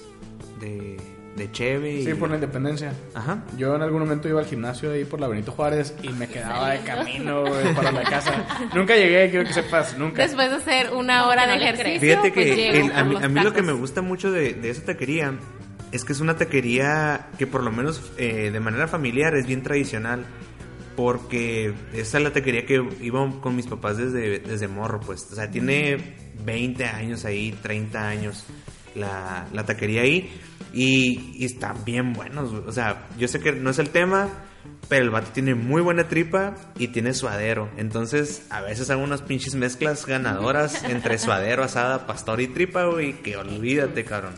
[0.59, 0.97] de,
[1.37, 1.93] de Cheve.
[1.93, 2.93] y- Sí, por la independencia.
[3.13, 3.45] Ajá.
[3.57, 6.71] Yo en algún momento iba al gimnasio ahí por la Benito Juárez y me quedaba
[6.71, 7.43] de camino
[7.75, 8.45] para la casa.
[8.75, 10.23] Nunca llegué, quiero que sepas, nunca.
[10.23, 12.41] Después de hacer una hora de ejercicio, Fíjate que
[12.73, 14.83] pues el- a, mí, los a mí lo que me gusta mucho de, de esa
[14.83, 15.35] taquería
[15.93, 19.63] es que es una taquería que por lo menos eh, de manera familiar es bien
[19.63, 20.25] tradicional.
[20.95, 25.27] Porque esa es la taquería que iba con mis papás desde, desde morro, pues.
[25.31, 28.45] O sea, tiene 20 años ahí, 30 años
[28.95, 30.31] la, la taquería ahí.
[30.73, 32.63] Y, y están bien buenos, güey.
[32.67, 34.29] O sea, yo sé que no es el tema,
[34.89, 37.69] pero el vato tiene muy buena tripa y tiene suadero.
[37.77, 43.13] Entonces, a veces hago unas pinches mezclas ganadoras entre suadero, asada, pastor y tripa, güey.
[43.21, 44.33] Que olvídate, cabrón.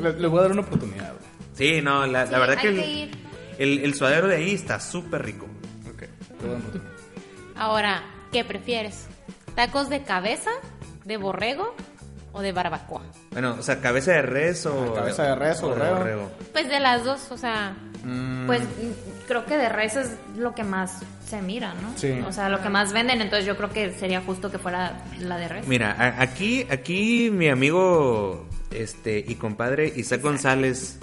[0.00, 1.12] Le, le voy a dar una oportunidad.
[1.12, 1.26] güey.
[1.54, 3.10] Sí, no, la, verdad que el, que
[3.58, 5.46] el, el suadero de ahí está súper rico.
[7.56, 9.06] Ahora, ¿qué prefieres?
[9.54, 10.50] ¿Tacos de cabeza,
[11.04, 11.74] de borrego
[12.32, 13.02] o de barbacoa?
[13.32, 14.84] Bueno, o sea, cabeza de res o.
[14.84, 16.30] Ajá, cabeza de res o borrego.
[16.52, 18.62] Pues de las dos, o sea, Mm, Pues
[19.26, 21.92] creo que de res es lo que más se mira, ¿no?
[21.96, 22.12] Sí.
[22.24, 25.36] O sea, lo que más venden, entonces yo creo que sería justo que fuera la
[25.38, 25.66] de res.
[25.66, 31.00] Mira, aquí, aquí mi amigo este y compadre Isaac González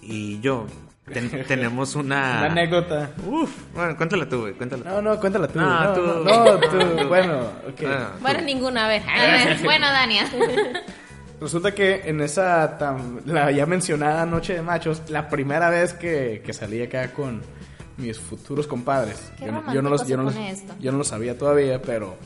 [0.00, 0.66] y yo
[1.12, 2.38] ten- tenemos una.
[2.38, 3.10] Una anécdota.
[3.26, 4.88] Uf, bueno, cuéntala tú, güey, cuéntala tú.
[4.90, 5.58] No, no, cuéntala tú.
[5.60, 6.02] No, No, tú.
[6.02, 6.60] no, no,
[7.00, 7.08] tú.
[7.08, 8.20] Bueno, ok.
[8.20, 9.02] Bueno, ninguna, a ver.
[9.64, 10.24] bueno, Dania.
[11.40, 16.42] Resulta que en esa tan, la ya mencionada noche de machos, la primera vez que,
[16.44, 17.42] que salí acá con
[17.96, 20.34] mis futuros compadres, Qué yo, no- yo no los, yo, no los,
[20.80, 22.16] yo no lo sabía todavía, pero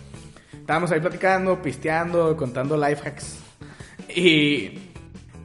[0.53, 3.38] estábamos ahí platicando, pisteando, contando life hacks.
[4.14, 4.79] Y,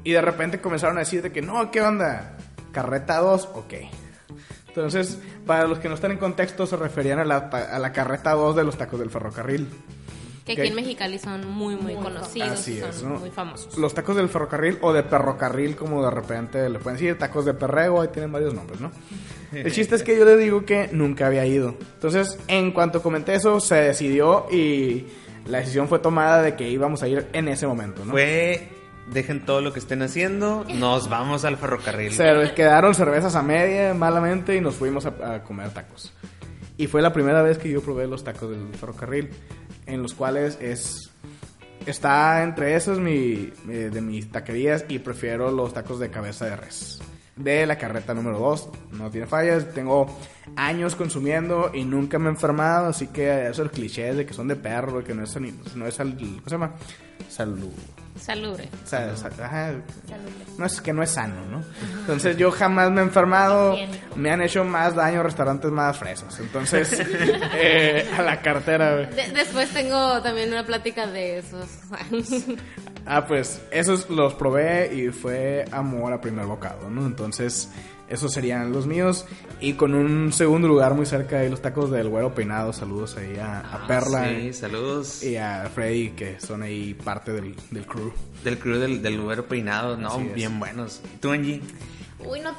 [0.04, 2.37] y de repente comenzaron a decir de que no, ¿qué onda?
[2.71, 3.73] Carreta 2, ok.
[4.69, 8.32] Entonces, para los que no están en contexto, se referían a la, a la carreta
[8.34, 9.67] 2 de los tacos del ferrocarril.
[10.45, 10.67] Que aquí Ok.
[10.67, 13.19] en Mexicali son muy, muy conocidos, Así son es, ¿no?
[13.19, 13.77] muy famosos.
[13.77, 17.53] Los tacos del ferrocarril o de perrocarril, como de repente le pueden decir, tacos de
[17.53, 18.91] perrego, ahí tienen varios nombres, ¿no?
[19.51, 21.75] El chiste es que yo le digo que nunca había ido.
[21.95, 25.08] Entonces, en cuanto comenté eso, se decidió y
[25.47, 28.12] la decisión fue tomada de que íbamos a ir en ese momento, ¿no?
[28.12, 28.69] Fue
[29.12, 32.13] dejen todo lo que estén haciendo, nos vamos al ferrocarril.
[32.54, 36.13] Quedaron cervezas a media, malamente, y nos fuimos a, a comer tacos.
[36.78, 39.30] Y fue la primera vez que yo probé los tacos del ferrocarril,
[39.86, 41.12] en los cuales es
[41.86, 47.00] está entre esos mi- de mis taquerías y prefiero los tacos de cabeza de res.
[47.38, 49.72] De la carreta número 2, no tiene fallas.
[49.74, 50.08] Tengo
[50.56, 54.56] años consumiendo y nunca me he enfermado, así que esos clichés de que son de
[54.56, 55.38] perro, que no es,
[55.76, 56.17] no es sal-
[56.50, 56.74] ¿cómo?
[57.30, 57.72] Salud.
[58.19, 58.69] Salubre.
[58.84, 59.73] O sea, sa- ajá,
[60.58, 61.63] no es que no es sano, ¿no?
[62.01, 63.75] Entonces yo jamás me he enfermado,
[64.15, 66.39] me han hecho más daño restaurantes más fresas.
[66.39, 66.99] Entonces,
[67.53, 68.95] eh, a la cartera.
[68.97, 71.67] De- después tengo también una plática de esos.
[73.06, 77.06] Ah, pues esos los probé y fue amor a primer bocado, ¿no?
[77.06, 77.69] Entonces,
[78.10, 79.26] esos serían los míos.
[79.60, 82.74] Y con un segundo lugar muy cerca ahí los tacos del güero peinado.
[82.74, 85.24] Saludos ahí a, a Perla Ah, Sí, saludos.
[85.24, 88.12] y a Freddy, que son ahí parte del, del crew.
[88.43, 91.02] Del crew del, del güero peinado, no, bien buenos.
[91.15, 91.62] ¿Y tú, Angie?
[92.29, 92.51] Uy, no,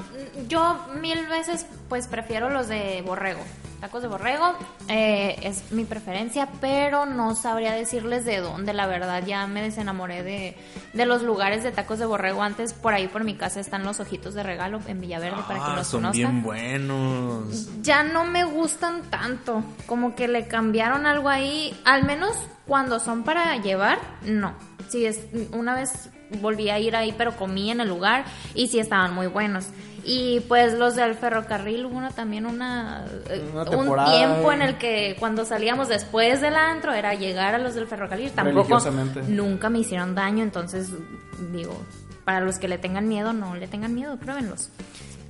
[0.48, 3.40] yo mil veces pues prefiero los de borrego.
[3.80, 4.56] Tacos de borrego
[4.88, 9.22] eh, es mi preferencia, pero no sabría decirles de dónde, la verdad.
[9.24, 10.56] Ya me desenamoré de,
[10.94, 12.42] de los lugares de tacos de borrego.
[12.42, 15.64] Antes por ahí por mi casa están los ojitos de regalo en Villaverde para que
[15.70, 16.42] Ah, los son conozcan.
[16.42, 17.68] bien buenos.
[17.82, 23.22] Ya no me gustan tanto, como que le cambiaron algo ahí, al menos cuando son
[23.22, 24.54] para llevar, no.
[24.88, 25.20] Sí, es,
[25.52, 26.10] una vez
[26.40, 29.66] volví a ir ahí, pero comí en el lugar y sí estaban muy buenos.
[30.04, 34.78] Y pues los del ferrocarril, hubo una, también una, eh, Una un tiempo en el
[34.78, 38.30] que cuando salíamos después del antro era llegar a los del ferrocarril.
[38.30, 38.80] Tampoco,
[39.28, 40.90] nunca me hicieron daño, entonces
[41.52, 41.76] digo,
[42.24, 44.70] para los que le tengan miedo, no le tengan miedo, pruébenlos.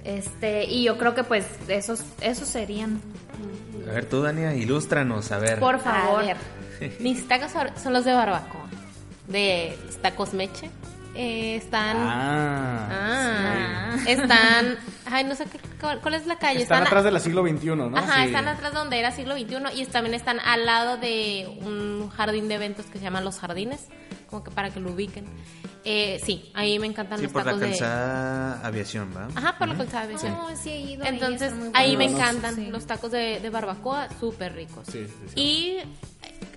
[0.05, 3.01] Este, y yo creo que pues esos, esos serían.
[3.89, 5.59] A ver, tú, Dania, ilústranos, a ver.
[5.59, 6.23] Por favor.
[6.23, 6.37] A ver,
[7.01, 8.69] mis tacos son- son los de barbacoa.
[9.29, 10.71] De tacos meche.
[11.15, 11.97] Eh, están.
[11.99, 12.89] Ah.
[12.91, 14.77] Ah, están.
[15.11, 16.63] Ay, no sé qué- cuál, cuál es la calle.
[16.63, 17.97] Están atrás del siglo XXI, ¿no?
[17.97, 18.27] Ajá, Sí.
[18.29, 22.55] están atrás donde era siglo XXI y también están al lado de un jardín de
[22.55, 23.87] eventos que se llama Los Jardines,
[24.31, 25.25] como que para que lo ubiquen.
[25.85, 27.69] Eh, sí, ahí me encantan Sí, los por la tacos de...
[27.71, 29.29] calzada aviación, ¿va?
[29.35, 30.33] Ajá, por la calzada de aviación.
[30.33, 32.67] No, sí he ido ahí, Entonces, están muy ahí me encantan Sí.
[32.67, 34.87] los tacos de, de barbacoa, súper ricos.
[34.87, 35.41] Sí, sí, sí.
[35.41, 35.77] Y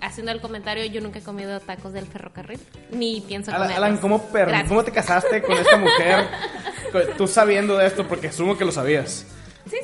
[0.00, 3.76] haciendo el comentario, yo nunca he comido tacos del ferrocarril, ni pienso Alan, comer.
[3.76, 6.26] Alan, ¿cómo, per- ¿cómo te casaste con esta mujer?
[7.16, 9.26] Tú sabiendo de esto, porque asumo que lo sabías.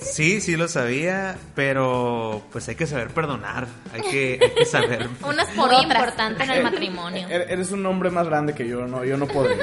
[0.02, 5.08] Sí, sí lo sabía, pero pues hay que saber perdonar, hay que, hay que saber.
[5.26, 7.28] Unas por importante en el matrimonio.
[7.30, 9.56] E- Eres un hombre más grande que yo, no, yo no podría.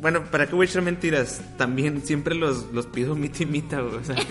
[0.00, 1.40] Bueno, ¿para qué voy a echar mentiras?
[1.56, 4.16] También siempre los, los pido mita y mita, güey, o sea.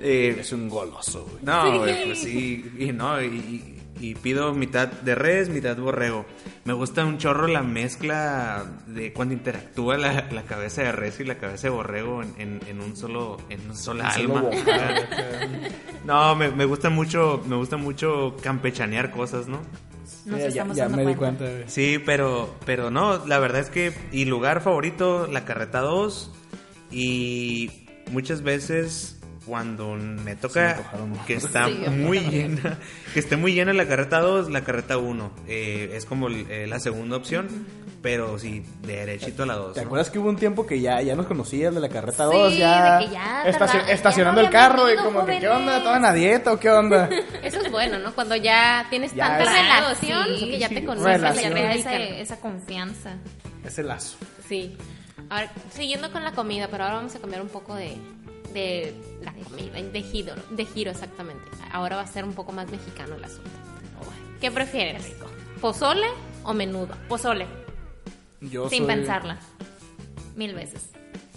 [0.00, 1.42] Eh, Es un goloso, güey.
[1.42, 6.26] no, güey, pues sí, y no, y, y pido mitad de res, mitad borrego.
[6.64, 11.24] Me gusta un chorro la mezcla de cuando interactúa la, la cabeza de res y
[11.24, 14.50] la cabeza de borrego en, en, en un solo, en un sola solo alma.
[16.04, 19.60] no, me, me gusta mucho, me gusta mucho campechanear cosas, ¿no?
[20.24, 21.46] Nos ya estamos ya dando me di cuenta.
[21.66, 26.32] Sí, pero, pero no, la verdad es que, y lugar favorito, la carreta 2,
[26.90, 29.17] y muchas veces
[29.48, 30.78] cuando me toca
[31.10, 32.78] me que está Sí, muy llena,
[33.14, 36.78] que esté muy llena la carreta 2, la carreta 1, eh, es como eh, la
[36.78, 37.48] segunda opción,
[38.02, 39.74] pero sí, derechito a la 2.
[39.74, 42.36] ¿Te acuerdas que hubo un tiempo que ya, ya nos conocías de la carreta Sí,
[42.36, 42.56] 2?
[42.58, 45.78] Ya, de que ya estaci- tarda- estacionando ya el carro y como que, ¿qué onda?
[45.78, 47.08] ¿Estaban a dieta o qué onda?
[47.42, 48.14] Eso es bueno, ¿no?
[48.14, 51.54] Cuando ya tienes Ya tanta es- relación Sí, que ya sí, te conoces, relación.
[51.54, 53.16] ya te ese- esa confianza.
[53.64, 54.16] Ese lazo.
[54.48, 54.76] Sí.
[55.30, 57.96] Ahora, siguiendo con la comida, pero ahora vamos a cambiar un poco de,
[58.58, 61.44] de la comida, de giro, de giro exactamente.
[61.72, 63.50] Ahora va a ser un poco más mexicano el asunto.
[64.40, 65.12] ¿Qué prefieres?
[65.60, 66.06] ¿Pozole
[66.44, 66.94] o menudo?
[67.08, 67.46] Pozole,
[68.40, 69.38] Yo sin soy- pensarla.
[70.36, 70.90] Mil veces.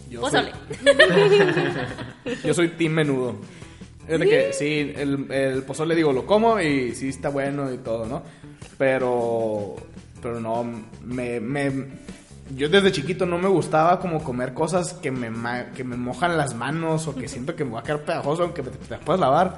[0.10, 0.52] yo Pozole.
[0.84, 3.36] soy- yo soy team menudo.
[4.08, 7.78] Es de que, sí, el, el pozole, digo, lo como y sí está bueno y
[7.78, 8.24] todo, ¿no?
[8.78, 9.76] Pero,
[10.22, 10.64] pero no,
[11.04, 11.72] me, me,
[12.56, 15.30] yo desde chiquito no me gustaba como comer cosas que me,
[15.76, 18.64] que me mojan las manos o que siento que me va a quedar pegajoso aunque
[18.64, 19.58] te, te las puedas lavar.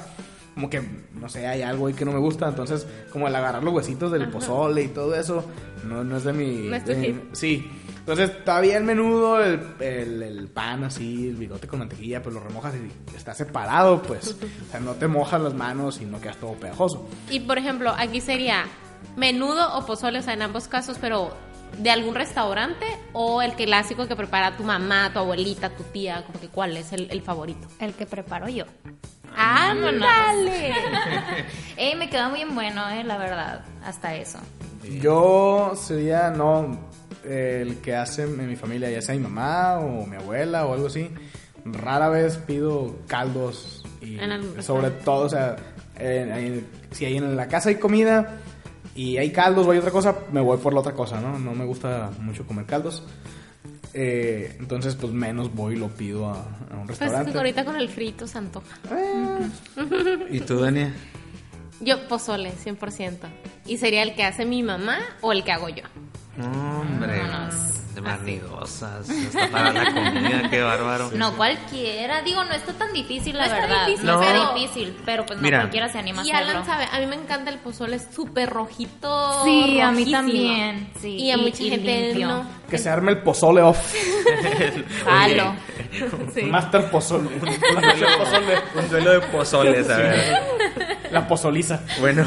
[0.54, 0.82] Como que,
[1.20, 2.48] no sé, hay algo ahí que no me gusta.
[2.48, 5.44] Entonces, como el agarrar los huesitos del pozole y todo eso,
[5.88, 6.68] no, no es de mi...
[6.70, 7.72] No es de mi- sí.
[7.98, 12.42] Entonces, todavía el menudo, el, el, el pan así, el bigote con mantequilla, pues lo
[12.42, 14.36] remojas y está separado, pues.
[14.68, 17.08] O sea, no te mojas las manos y no quedas todo pegajoso.
[17.32, 18.66] Y por ejemplo, aquí sería
[19.16, 21.32] menudo o pozole, o sea, en ambos casos, pero
[21.78, 26.40] de algún restaurante o el clásico que prepara tu mamá, tu abuelita, tu tía, como
[26.40, 27.68] que cuál es el, el favorito.
[27.80, 28.66] El que preparo yo.
[29.36, 30.74] ¡Ándale!
[31.78, 33.66] Ey, me quedó bien bueno, eh, la verdad.
[33.84, 34.40] Hasta eso.
[35.02, 36.78] Yo sería, no,
[37.24, 40.88] el que hace en mi familia, ya sea mi mamá o mi abuela o algo
[40.88, 41.10] así.
[41.66, 45.56] Rara vez pido caldos y En algún sobre todo, o sea,
[45.98, 48.38] en- en- si hay en la casa hay comida
[48.96, 51.38] y hay caldos o hay otra cosa, me voy por la otra cosa, ¿no?
[51.40, 53.04] No me gusta mucho comer caldos.
[53.96, 57.32] Eh, entonces, pues menos voy y lo pido a, a un Pues restaurante.
[57.32, 58.78] que ahorita con el frito se antoja.
[60.32, 60.94] ¿Y tú, Dania?
[61.80, 63.18] Yo pozole, 100%.
[63.68, 65.84] Y sería el que hace mi mamá o el que hago yo.
[66.42, 67.22] Hombre,
[67.96, 69.10] de manidosas.
[69.10, 71.12] Hasta para la comida, qué bárbaro.
[71.16, 73.86] No cualquiera, digo, no está tan difícil, la No está verdad.
[73.88, 75.60] difícil, no está difícil, pero pues no Mira.
[75.60, 76.52] cualquiera se anima a Y hacerlo.
[76.52, 79.44] Alan sabe, a mí me encanta el pozole súper rojito.
[79.44, 82.28] Sí, a mí también, sí, Y a y- mucha y gente limpio.
[82.28, 82.46] no.
[82.70, 83.78] Que se arme el pozole off.
[85.06, 85.54] Jalo.
[86.34, 86.42] Sí.
[86.44, 87.30] Master pozole.
[87.40, 88.56] Master pozole.
[88.76, 90.38] Un duelo de pozoles, a ver.
[91.12, 91.82] La pozoliza.
[92.00, 92.26] Bueno,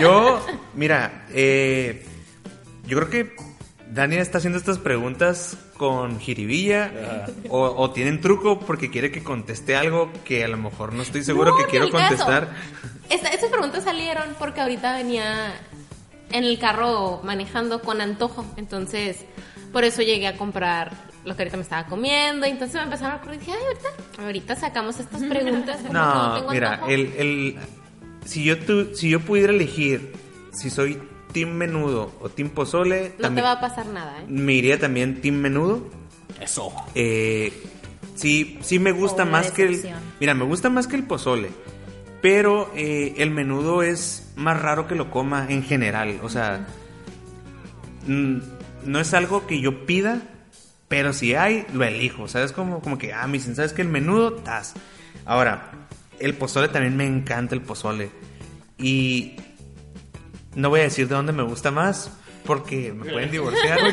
[0.00, 2.06] yo, mira, eh,
[2.86, 3.36] yo creo que
[3.94, 6.90] Dania está haciendo estas preguntas con jiribilla
[7.50, 11.22] o, o tienen truco porque quiere que conteste algo que a lo mejor no estoy
[11.22, 12.48] seguro No, que quiero contestar.
[13.10, 15.52] Esta- esas preguntas salieron porque ahorita venía
[16.30, 18.46] en el carro manejando con antojo.
[18.56, 19.26] Entonces,
[19.72, 20.92] por eso llegué a comprar
[21.26, 22.46] lo que ahorita me estaba comiendo.
[22.46, 23.40] Entonces me empezaron a ocurrir.
[23.40, 25.76] Dije, ay, ahorita, ahorita sacamos estas preguntas.
[25.76, 27.58] porque No, tengo mira, el-
[28.24, 30.12] si yo tu- si yo pudiera elegir
[30.52, 30.98] si soy
[31.32, 34.24] team menudo o team pozole, No te va a pasar nada, ¿eh?
[34.28, 35.88] me iría también team menudo.
[36.40, 36.72] Eso.
[36.94, 37.52] Eh,
[38.14, 39.82] sí, sí me gusta O más que el.
[40.20, 41.50] Mira, me gusta más que el pozole.
[42.20, 46.20] Pero eh, el menudo es más raro que lo coma en general.
[46.22, 46.66] O sea,
[48.06, 50.22] no es algo que yo pida,
[50.88, 52.28] pero si hay, lo elijo.
[52.28, 52.52] ¿Sabes?
[52.52, 54.74] Como, como que, ah, me dicen, ¿sabes que El menudo, tas.
[55.24, 55.72] Ahora,
[56.20, 58.10] el pozole también me encanta el pozole.
[58.78, 59.36] Y
[60.54, 63.78] no voy a decir de dónde me gusta más, porque me pueden divorciar.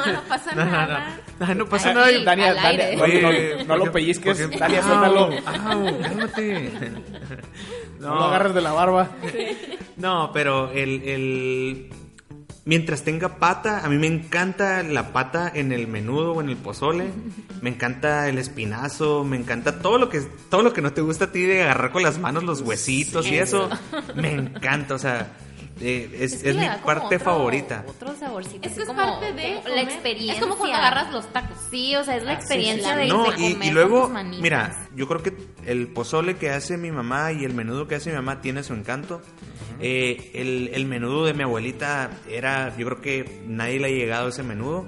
[0.00, 1.16] No, no pasa No, no, nada.
[1.56, 1.66] no.
[1.66, 2.06] Pasa nada.
[2.24, 2.96] Dania, al Dania, aire.
[2.96, 4.40] no, Oye, lo pellizques.
[4.40, 5.20] porque- Dania, suéltalo.
[5.56, 6.70] au, cálmate.
[7.98, 9.08] No lo agarres de la barba.
[9.96, 11.90] No, pero el, el-
[12.64, 16.56] Mientras tenga pata, a mí me encanta la pata en el menudo o en el
[16.56, 17.06] pozole.
[17.62, 20.20] Me encanta el espinazo, me encanta todo lo que
[20.50, 23.26] todo lo que no te gusta a ti de agarrar con las manos los huesitos
[23.26, 23.70] y eso.
[24.14, 25.32] Me encanta, o sea,
[25.80, 27.84] eh, es, que es mi parte otro- favorita.
[27.88, 28.66] Otro saborcito.
[28.68, 30.34] Es que es como- parte de como la experiencia.
[30.34, 31.56] Es como cuando agarras los tacos.
[31.70, 33.00] Sí, o sea, es la sí, experiencia sí.
[33.00, 35.34] de, No, de y, comer y con luego, tus mira, yo creo que
[35.66, 38.74] el pozole que hace mi mamá y el menudo que hace mi mamá tiene su
[38.74, 39.22] encanto.
[39.80, 44.26] Eh, el, el menudo de mi abuelita era, yo creo que nadie le ha llegado
[44.26, 44.86] a ese menudo.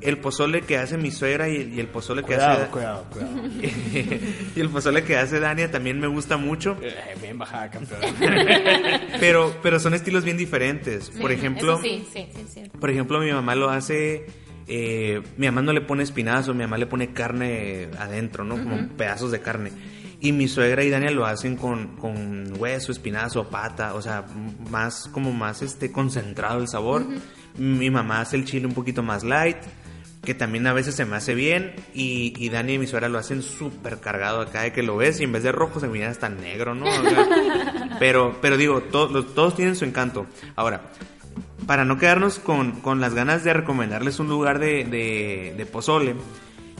[0.00, 3.32] El pozole que hace mi suegra y, y el pozole que Cuidado, hace cuidado, cuidado.
[4.56, 8.00] y el pozole que hace Dania también me gusta mucho, Eh, Bien bajada, campeón.
[9.20, 11.10] pero pero son estilos bien diferentes.
[11.10, 12.62] Por ejemplo, Eso sí, sí, sí, sí.
[12.80, 14.26] por ejemplo, mi mamá lo hace.
[14.68, 18.54] eh, mi mamá no le pone espinazo, mi mamá le pone carne adentro, ¿no?
[18.62, 19.72] Como pedazos de carne.
[20.20, 24.24] Y mi suegra y Dania lo hacen con, con hueso, espinazo, pata, o sea,
[24.68, 27.04] más como más este concentrado el sabor.
[27.56, 29.58] Mi mamá hace el chile un poquito más light,
[30.24, 31.72] que también a veces se me hace bien.
[31.94, 35.20] Y, y Dani y mi suegra lo hacen súper cargado acá de que lo ves
[35.20, 36.86] y en vez de rojo se mira hasta negro, ¿no?
[36.86, 40.26] O sea, pero, pero digo, to- los- todos tienen su encanto.
[40.56, 40.90] Ahora,
[41.66, 46.16] para no quedarnos con, con las ganas de recomendarles un lugar de, de, de pozole,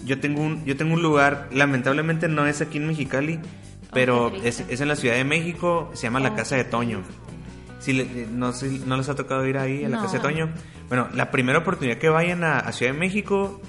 [0.05, 3.39] yo tengo, un, yo tengo un lugar, lamentablemente no es aquí en Mexicali,
[3.93, 7.03] pero es, en la Ciudad de México, se llama la Casa de Toño.
[7.81, 10.01] Si le- no, sé, ¿No les ha tocado ir ahí a la.
[10.03, 10.51] Casa de Toño?
[10.89, 13.61] Bueno, la primera oportunidad que vayan a, a Ciudad de México,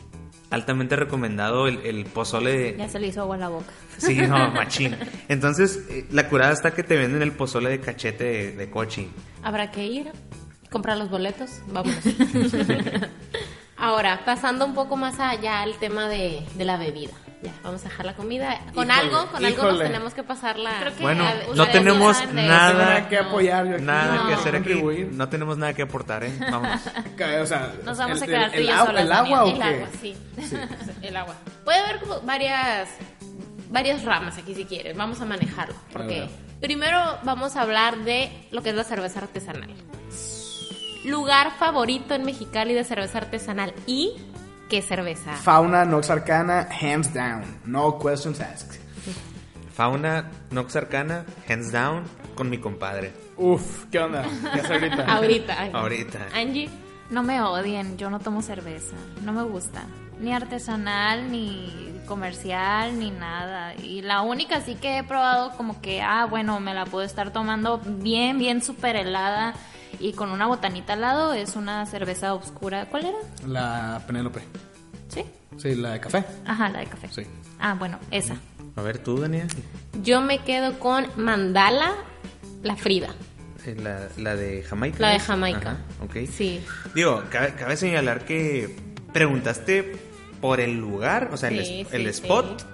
[0.50, 3.72] altamente recomendado el, el pozole de, Ya se le hizo agua a la boca.
[4.00, 4.96] Sí, no, machín.
[5.28, 9.10] Entonces, eh, la curada está que te venden el pozole de cachete de, de cochi.
[9.44, 10.12] Habrá que ir,
[10.72, 12.00] comprar los boletos, vámonos.
[13.80, 17.12] Ahora, pasando un poco más allá al tema de, de la bebida.
[17.42, 18.60] Ya, vamos a dejar la comida.
[18.76, 20.78] Con Híjole, algo, con algo nos tenemos que pasar la...
[20.82, 23.84] Creo que- Bueno, a- no tenemos nada, que apoyar yo aquí.
[23.86, 24.28] nada No.
[24.28, 24.84] que hacer aquí.
[25.12, 26.34] No tenemos nada que aportar, ¿eh?
[27.42, 29.64] O sea, Nos vamos a el- quedar el- el solas, ¿El agua o El qué?
[29.64, 30.18] agua, sí.
[31.02, 31.36] El agua.
[31.64, 32.90] Puede haber como varias,
[33.70, 34.98] varias ramas aquí si quieres.
[34.98, 35.76] Vamos a manejarlo.
[35.94, 39.70] Porque A primero vamos a hablar de lo que es la cerveza artesanal.
[41.06, 43.74] Lugar favorito en Mexicali de cerveza artesanal.
[43.88, 44.14] ¿Y
[44.70, 45.34] qué cerveza?
[45.34, 47.44] Fauna Nox Arcana, hands down.
[47.66, 48.80] No questions asked.
[49.74, 52.04] Fauna Nox Arcana, hands down,
[52.36, 53.14] con mi compadre.
[53.38, 54.26] Uf, ¿qué onda?
[54.54, 55.06] ¿Qué hace ahorita?
[55.08, 55.54] Ahorita.
[55.62, 55.78] Angie.
[55.78, 56.20] Ahorita.
[56.34, 56.70] Angie.
[57.10, 59.86] No me odien, yo no tomo cerveza, no me gusta.
[60.20, 63.74] Ni artesanal, ni comercial, ni nada.
[63.76, 67.32] Y la única sí que he probado como que, ah, bueno, me la puedo estar
[67.32, 69.56] tomando bien, bien súper helada
[70.00, 72.88] y con una botanita al lado es una cerveza oscura.
[72.90, 73.18] ¿Cuál era?
[73.48, 74.42] La Penélope.
[75.10, 75.24] ¿Sí?
[75.58, 76.24] Sí, la de café.
[76.46, 77.08] Ajá, la de café.
[77.12, 77.24] Sí.
[77.60, 78.36] Ah, bueno, esa.
[78.76, 79.48] A ver, tú, Daniel.
[80.04, 81.94] Yo me quedo con Mandala,
[82.64, 83.10] la Frida.
[83.66, 84.98] Eh, La, la de Jamaica.
[85.00, 85.20] La de.
[85.20, 85.72] Jamaica.
[85.72, 86.16] Ajá, ok.
[86.32, 86.64] Sí.
[86.96, 88.74] Digo, cabe, cabe señalar que
[89.12, 89.98] preguntaste
[90.40, 92.66] por el lugar, o sea, el, Sí, el spot sí.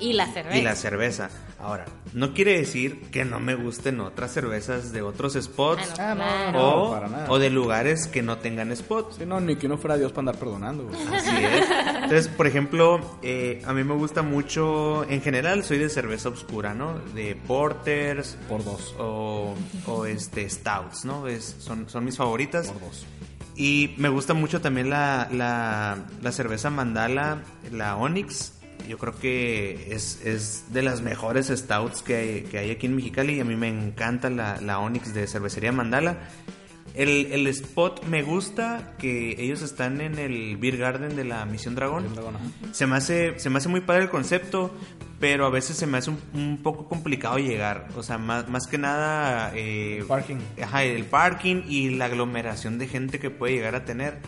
[0.00, 0.56] Y la cerveza.
[0.58, 1.30] y la cerveza.
[1.64, 6.22] Ahora, no quiere decir que no me gusten otras cervezas de otros spots Ah, no,
[6.24, 6.52] Claro.
[6.52, 7.26] no, o, para nada.
[7.30, 9.16] o de lugares que no tengan spots.
[9.16, 10.84] Sí, no, ni que uno fuera Dios para andar perdonando.
[10.84, 10.96] güey.
[11.14, 11.66] Así es.
[11.94, 16.74] Entonces, por ejemplo, eh, a mí me gusta mucho, en general, soy de cerveza oscura,
[16.74, 16.98] ¿no?
[17.14, 18.94] De porters Por dos.
[18.98, 19.54] o,
[19.86, 21.26] o este stouts, ¿no?
[21.26, 22.68] Es, son, son mis favoritas.
[22.68, 23.06] Por dos.
[23.56, 27.38] Y me gusta mucho también la, la, la cerveza Mandala,
[27.72, 28.52] la Onyx.
[28.88, 32.96] Yo creo que es, es de las mejores stouts que hay, que hay aquí en
[32.96, 33.34] Mexicali.
[33.34, 36.18] Y a mí me encanta la, la Onyx de cervecería Mandala.
[36.94, 41.74] El, el spot me gusta que ellos están en el Beer Garden de la Misión
[41.74, 42.06] Dragón.
[42.70, 44.72] Se me hace, se me hace muy padre el concepto,
[45.18, 47.88] pero a veces se me hace un, un poco complicado llegar.
[47.96, 49.50] O sea, más, más que nada...
[49.56, 50.36] eh, Parking.
[50.62, 54.18] Ajá, el parking y la aglomeración de gente que puede llegar a tener.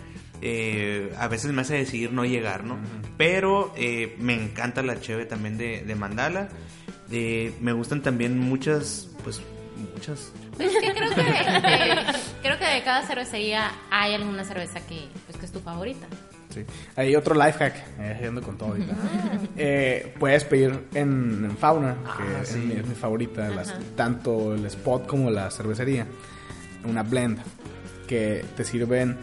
[0.43, 2.77] Eh, a veces me hace decidir no llegar, ¿no?
[3.17, 6.49] Pero eh, me encanta la cheve también de, de Mandala.
[7.11, 9.41] Eh, me gustan también muchas, pues,
[9.95, 10.33] muchas.
[10.57, 12.05] Pues es que creo que, que-
[12.43, 16.07] creo que de cada cervecería hay alguna cerveza que, pues, que es tu favorita.
[16.51, 16.65] Sí.
[16.97, 18.95] Hay otro life hack, eh, ando con todo ahorita.
[19.59, 24.65] Eh, puedes pedir en, en Fauna, que es, mi, es mi favorita, las- tanto el
[24.67, 26.07] spot como la cervecería,
[26.85, 27.39] una blend
[28.07, 29.19] que te sirven,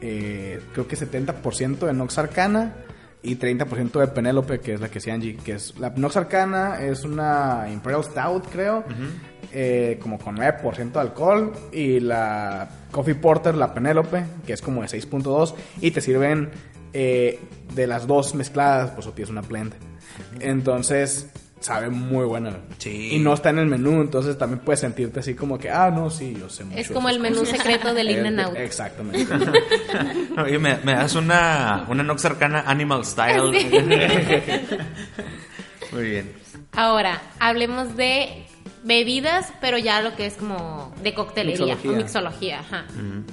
[0.00, 2.74] eh, creo que 70% de Nox Arcana
[3.22, 6.80] y 30% de Penélope, que es la que es Angie, que es la Nox Arcana
[6.80, 8.84] es una Imperial Stout, creo,
[9.52, 14.82] eh, como con 9% de alcohol y la Coffee Porter, la Penélope, que es como
[14.82, 16.50] de 6.2 y te sirven
[16.92, 17.38] eh,
[17.74, 19.74] de las dos mezcladas, pues o tienes una blend.
[20.40, 21.30] Entonces,
[21.60, 22.56] sabe muy buena.
[22.78, 23.10] Sí.
[23.12, 26.08] Y no está en el menú, entonces también puedes sentirte así como que, ah, no,
[26.10, 26.78] sí, yo sé mucho.
[26.78, 27.58] Es como el menú cosas".
[27.58, 28.56] secreto del In and Eh, Out.
[28.56, 29.32] Exactamente.
[30.42, 33.52] Oye, me, me das una, una Nox Arcana Animal Style.
[35.92, 36.32] Muy bien.
[36.72, 38.44] Ahora, hablemos de
[38.84, 41.90] bebidas, pero ya lo que es como de coctelería Mixología.
[41.90, 42.60] o mixología.
[42.60, 42.84] Ajá.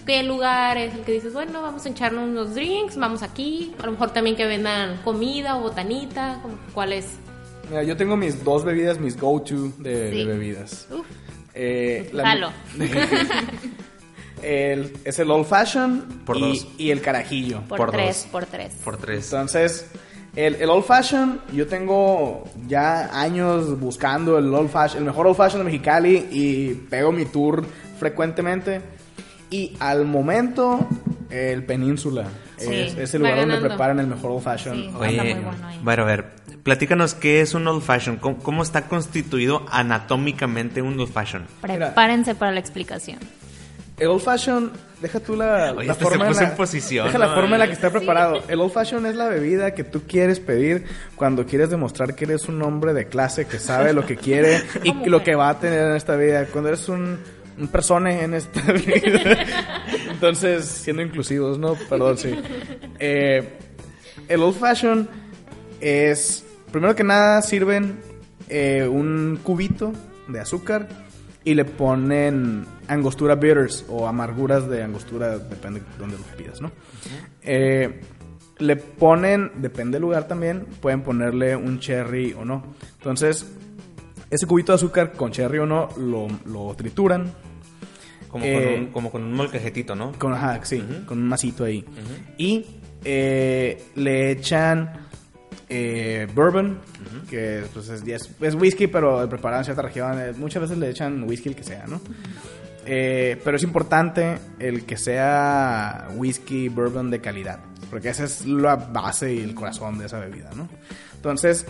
[0.05, 3.73] ¿Qué lugar es el que dices, bueno, vamos a echarnos unos drinks, vamos aquí?
[3.81, 6.39] A lo mejor también que vendan comida o botanita.
[6.41, 7.19] como- ¿Cuál es?
[7.69, 10.17] Mira, yo tengo mis dos bebidas, mis go-to de, Sí.
[10.17, 10.87] de bebidas.
[10.91, 11.05] Uf,
[11.59, 12.51] Eh, la- Jalo.
[14.43, 16.67] el, es el old fashion Por y, dos.
[16.77, 17.61] y el carajillo.
[17.67, 18.31] Por, Por tres, dos.
[18.31, 18.73] por tres.
[18.83, 19.25] Por tres.
[19.33, 19.87] Entonces,
[20.35, 25.35] el, el old fashion, yo tengo ya años buscando el old fashion, el mejor old
[25.35, 27.65] fashion de Mexicali y pego mi tour
[27.99, 28.81] frecuentemente.
[29.49, 30.87] Y al momento,
[31.29, 34.75] el Península Sí, es, es el lugar donde preparan el mejor old fashion.
[34.75, 34.91] Sí.
[34.99, 35.79] Oye, muy bueno ahí.
[35.81, 36.25] bueno, a ver,
[36.67, 41.47] platícanos qué es un old fashion, cómo, cómo está constituido anatómicamente un old fashion.
[41.61, 43.19] Prepárense para la explicación.
[43.97, 46.57] El old fashion, deja tú la, Oye, la este se forma puso en la, en
[46.57, 48.43] posición, Deja la forma en la que está preparado.
[48.49, 50.83] El old fashion es la bebida que tú quieres pedir
[51.15, 55.07] cuando quieres demostrar que eres un hombre de clase que sabe lo que quiere y
[55.07, 56.47] lo que va a tener en esta vida.
[56.47, 57.17] Cuando eres un,
[57.57, 59.37] un persone en esta vida.
[60.11, 61.75] Entonces, siendo inclusivos, ¿no?
[61.89, 62.37] Perdón, sí.
[62.99, 63.57] Eh,
[64.27, 65.09] el old fashion
[65.79, 67.99] es, primero que nada, sirven
[68.49, 69.93] eh, un cubito
[70.27, 70.87] de azúcar
[71.43, 76.71] y le ponen angostura bitters o amarguras de angostura, depende de dónde lo pidas, ¿no?
[77.41, 78.01] Eh,
[78.59, 82.63] le ponen, depende del lugar también, pueden ponerle un cherry o no.
[82.97, 83.45] Entonces,
[84.29, 87.31] ese cubito de azúcar con cherry o no lo, lo trituran
[88.27, 90.11] Como, Eh, con, un, como con un molcajetito, ¿no?
[90.13, 91.85] con, ajá, sí, con un masito ahí.
[92.37, 92.65] Y
[93.05, 94.91] eh, le echan
[95.69, 96.79] eh, bourbon,
[97.29, 100.19] que pues, es, es, es whisky, pero preparado en cierta región.
[100.19, 101.99] Eh, Muchas veces le echan whisky el que sea, ¿no?
[102.85, 108.75] Eh, pero es importante el que sea whisky, bourbon de calidad, porque esa es la
[108.77, 110.69] base y el corazón de esa bebida, ¿no?
[111.15, 111.65] Entonces,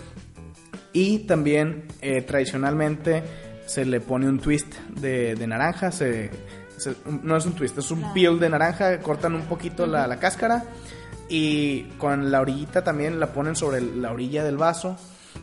[0.94, 3.24] y también eh, tradicionalmente
[3.66, 5.92] se le pone un twist de, de naranja.
[5.92, 6.30] Se,
[6.78, 9.00] se- no es un twist, es un peel de naranja.
[9.00, 10.64] Cortan un poquito la, la cáscara
[11.30, 14.98] y con la orillita también la ponen sobre la orilla del vaso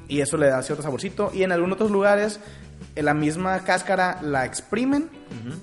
[0.08, 1.30] y eso le da cierto saborcito.
[1.32, 2.40] Y en algunos otros lugares
[2.96, 5.08] la misma cáscara la exprimen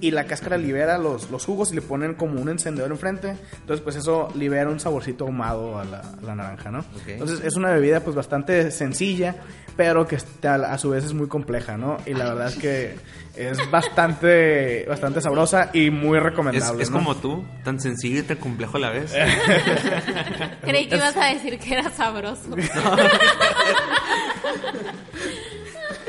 [0.02, 3.38] y la cáscara libera los, los jugos y le ponen como un encendedor enfrente.
[3.62, 6.84] Entonces, pues eso libera un saborcito ahumado a la, a la naranja, ¿no?
[7.08, 9.36] Entonces, es una bebida pues bastante sencilla,
[9.78, 11.98] pero que a su vez es muy compleja, ¿no?
[12.06, 12.96] Y la verdad es que
[13.36, 16.84] es bastante, bastante sabrosa y muy Es, recomendable.
[16.84, 16.98] es ¿no?
[16.98, 19.14] como tú, tan sencillo y tan complejo a la vez.
[20.62, 22.50] Creí que ibas a decir que era sabroso.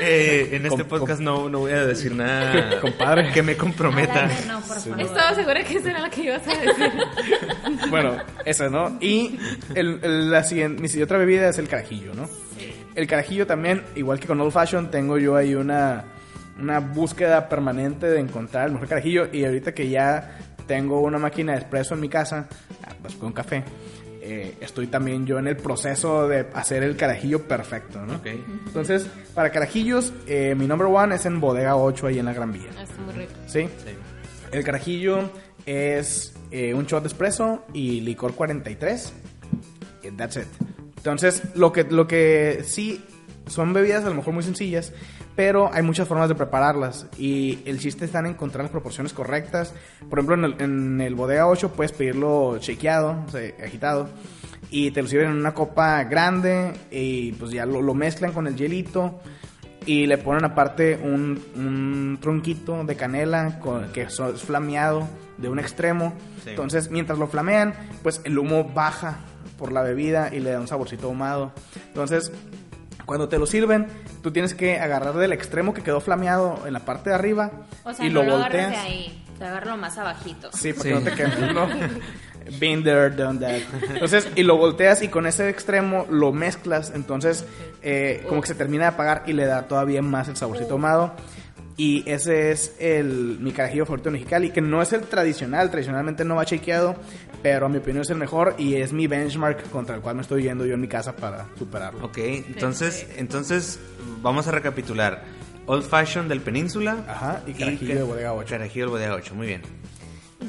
[0.05, 3.31] Eh, en este Com- podcast no, no voy a decir nada Compadre.
[3.31, 4.25] que me comprometa.
[4.25, 5.01] Adelante, no, por favor.
[5.01, 6.91] Estaba segura que eso era lo que ibas a decir.
[7.89, 8.97] Bueno, esa, ¿no?
[9.01, 9.37] Y
[9.75, 12.29] el, el- la siguiente, mi otra bebida es el carajillo, ¿no?
[12.95, 16.03] El carajillo también, igual que con Old Fashion, tengo yo ahí una,
[16.59, 19.27] una búsqueda permanente de encontrar el mejor carajillo.
[19.31, 20.37] Y ahorita que ya
[20.67, 22.47] tengo una máquina de espresso en mi casa,
[22.83, 23.63] ah, pues con café,
[24.25, 28.15] eh, estoy también yo en el proceso de hacer el carajillo perfecto, ¿no?
[28.15, 28.27] Ok.
[28.67, 32.53] Entonces, para carajillos, eh, mi number one es en Bodega 8 ahí en la Gran
[32.53, 32.69] Vía.
[32.69, 33.33] Está muy rico.
[33.47, 33.63] ¿Sí?
[33.63, 33.91] Sí.
[34.53, 35.29] El carajillo
[35.65, 39.13] es eh, un shot de espresso y licor 43.
[40.05, 40.47] And that's it.
[40.95, 43.03] Entonces, lo que, lo que sí
[43.47, 44.93] son bebidas a lo mejor muy sencillas,
[45.35, 47.07] pero hay muchas formas de prepararlas.
[47.17, 49.73] Y el chiste está en encontrar las proporciones correctas.
[50.09, 54.09] Por ejemplo, en el, en el bodega 8 puedes pedirlo shakeado, o sea, agitado.
[54.69, 58.47] Y te lo sirven en una copa grande y pues ya lo, lo mezclan con
[58.47, 59.19] el hielito
[59.85, 65.07] y le ponen aparte un, un tronquito de canela con, que es flameado
[65.37, 66.13] de un extremo.
[66.43, 66.51] Sí.
[66.51, 69.19] Entonces, mientras lo flamean, pues el humo baja
[69.57, 71.51] por la bebida y le da un saborcito ahumado.
[71.87, 72.31] Entonces,
[73.05, 73.87] cuando te lo sirven,
[74.21, 77.51] tú tienes que agarrar del extremo que quedó flameado en la parte de arriba
[77.83, 78.71] O sea, y no lo volteas.
[78.71, 80.49] de ahí, te agarro más abajito.
[80.53, 80.95] Sí, porque Sí.
[80.95, 81.67] no te quemes, ¿no?
[82.59, 83.61] Been there, done that.
[83.93, 86.91] Entonces, y lo volteas y con ese extremo lo mezclas.
[86.93, 87.45] Entonces,
[87.81, 91.13] eh, como que se termina de apagar y le da todavía más el saborcito ahumado.
[91.75, 96.23] Y ese es el, mi carajillo favorito de Mexicali, que no es el tradicional, tradicionalmente
[96.23, 96.95] no va shakeado,
[97.41, 100.21] pero a mi opinión es el mejor y es mi benchmark contra el cual me
[100.21, 102.05] estoy yendo yo en mi casa para superarlo.
[102.05, 103.79] Ok, entonces, entonces
[104.21, 105.23] vamos a recapitular.
[105.65, 107.05] Old Fashion del Península.
[107.07, 108.49] Ajá, y carajillo ca- de bodega 8.
[108.49, 109.61] Carajillo del Bodega 8, muy bien.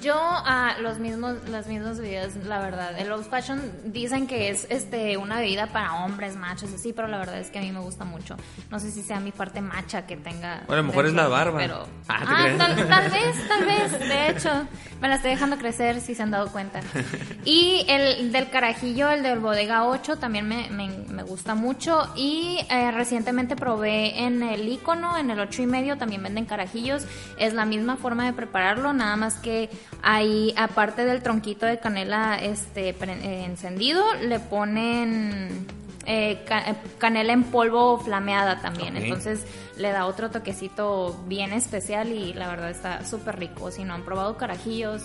[0.01, 2.99] Yo, ah, los mismos, las mismas bebidas, la verdad.
[2.99, 7.19] El Old Fashion dicen que es este una bebida para hombres, machos, así, pero la
[7.19, 8.37] verdad es que a mí me gusta mucho.
[8.71, 10.63] No sé si sea mi parte macha que tenga.
[10.67, 11.59] Bueno, a lo mejor es la barba.
[11.59, 12.59] Pero, Ah, ¿te ah, crees?
[12.59, 13.99] tal, tal vez, tal vez.
[14.09, 14.67] De hecho,
[15.01, 16.81] me la estoy dejando crecer si se han dado cuenta.
[17.45, 22.09] Y el del carajillo, el del Bodega 8, también me, me, me gusta mucho.
[22.17, 27.05] Y eh, recientemente probé en el icono, en el 8 y medio, también venden carajillos.
[27.39, 29.69] Es la misma forma de prepararlo, nada más que
[30.03, 35.67] ahí, aparte del tronquito de canela este eh, encendido, le ponen
[36.07, 38.97] eh, eh, canela en polvo flameada también.
[38.97, 39.45] Entonces
[39.77, 43.71] le da otro toquecito bien especial y la verdad está súper rico.
[43.71, 45.03] Si no han probado carajillos,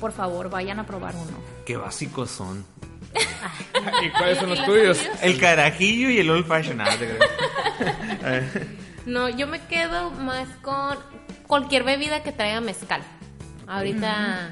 [0.00, 1.38] por favor vayan a probar uno.
[1.66, 2.64] Qué básicos son.
[4.02, 5.00] ¿Y cuáles son los tuyos?
[5.22, 6.80] El carajillo y el Old Fashion.
[6.80, 6.88] Ah.
[9.06, 10.98] No, yo me quedo más con
[11.46, 13.00] cualquier bebida que traiga mezcal.
[13.68, 14.50] Ahorita,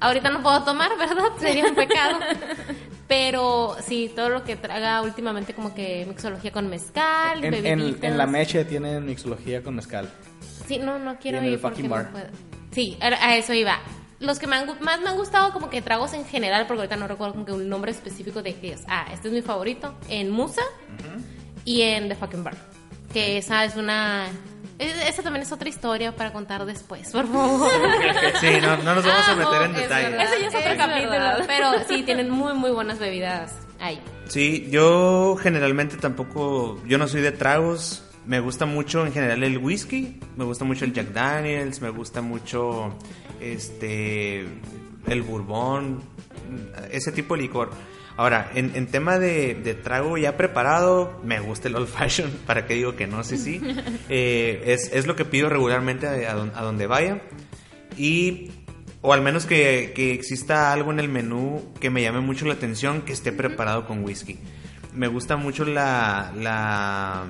[0.00, 1.24] ahorita no puedo tomar, ¿verdad?
[1.40, 2.18] Sería un pecado.
[3.06, 7.54] Pero sí, todo lo que traiga últimamente como que mixología con mezcal, En,
[8.04, 10.10] en, la meche tienen mixología con mezcal.
[10.66, 12.10] Sí, no, no quiero Y en el ir porque fucking no bar.
[12.10, 12.26] puedo.
[12.72, 13.78] Sí, a eso iba.
[14.20, 16.80] Los que me han gu- más me han gustado como que tragos en general, porque
[16.82, 19.94] ahorita no recuerdo como que un nombre específico de es, ah, este es mi favorito,
[20.10, 20.62] en Musa
[21.64, 22.56] y en The Fucking Bar.
[23.12, 24.26] Que esa es una...
[24.78, 27.70] Esa también es otra historia para contar después, por favor.
[28.40, 30.10] Sí, no, no nos vamos a Ah, meter en es detalles.
[30.12, 31.10] verdad, Ese ya es otro capítulo.
[31.10, 31.44] verdad.
[31.46, 34.00] Pero sí, tienen muy, muy buenas bebidas ahí.
[34.28, 38.04] Sí, yo generalmente tampoco, yo no soy de tragos.
[38.26, 42.20] Me gusta mucho en general el whisky, me gusta mucho el Jack Daniels, me gusta
[42.20, 42.94] mucho
[43.40, 44.42] este
[45.06, 46.02] el bourbon,
[46.90, 47.70] ese tipo de licor.
[48.18, 52.66] Ahora, en, en tema de, de trago ya preparado, me gusta el old fashion, para
[52.66, 53.60] qué digo que no, sí, sí.
[54.10, 57.22] Eh, es, es lo que pido regularmente a, a don- a donde vaya.
[57.96, 58.50] Y
[59.02, 62.54] o al menos que, que exista algo en el menú que me llame mucho la
[62.54, 64.38] atención que esté preparado con whisky.
[64.94, 67.24] Me gusta mucho la, la,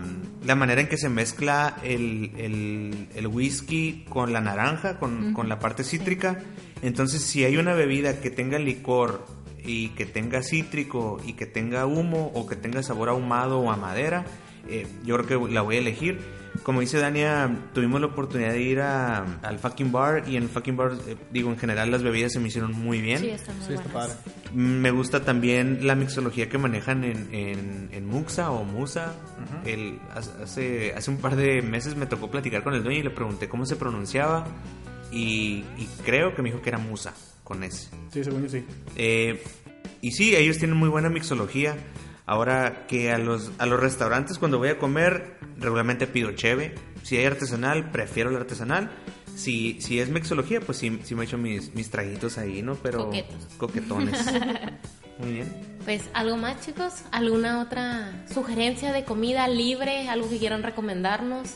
[0.46, 5.48] la manera en que se mezcla el, el- el whisky con la naranja, con, con
[5.50, 6.38] la parte cítrica.
[6.80, 9.26] Entonces, si hay una bebida que tenga licor
[9.68, 13.76] y que tenga cítrico y que tenga humo o que tenga sabor ahumado o a
[13.76, 14.24] madera,
[14.68, 16.18] eh, yo creo que la voy a elegir.
[16.64, 20.48] como dice Dania, tuvimos la oportunidad de ir a- al fucking bar y en el
[20.48, 23.18] fucking bar, eh, digo, en general las bebidas se me hicieron muy bien.
[23.20, 24.14] Sí, están muy Sí, está padre.
[24.54, 29.14] Me gusta también la mixología que manejan en, en, en Muxa o Musa.
[29.64, 30.00] El-
[30.42, 33.48] hace, hace un par de meses me tocó platicar con el dueño y le pregunté
[33.48, 34.44] cómo se pronunciaba
[35.12, 37.14] y, y creo que me dijo que era Musa
[37.44, 37.88] con ese.
[38.12, 38.64] Sí, según yo sí.
[38.96, 39.42] Eh,
[40.00, 41.76] y sí, ellos tienen muy buena mixología.
[42.26, 46.74] Ahora que a los, a los restaurantes cuando voy a comer regularmente pido cheve.
[47.02, 48.90] Si hay artesanal, prefiero el artesanal.
[49.34, 52.74] Si, si es mixología, pues sí, sí me echo mis, mis traguitos ahí, ¿no?
[52.74, 53.46] Pero Coquetos.
[53.56, 54.24] coquetones.
[55.18, 55.52] Muy bien.
[55.84, 57.02] Pues algo más, chicos.
[57.12, 60.08] ¿Alguna otra sugerencia de comida libre?
[60.08, 61.54] ¿Algo que quieran recomendarnos?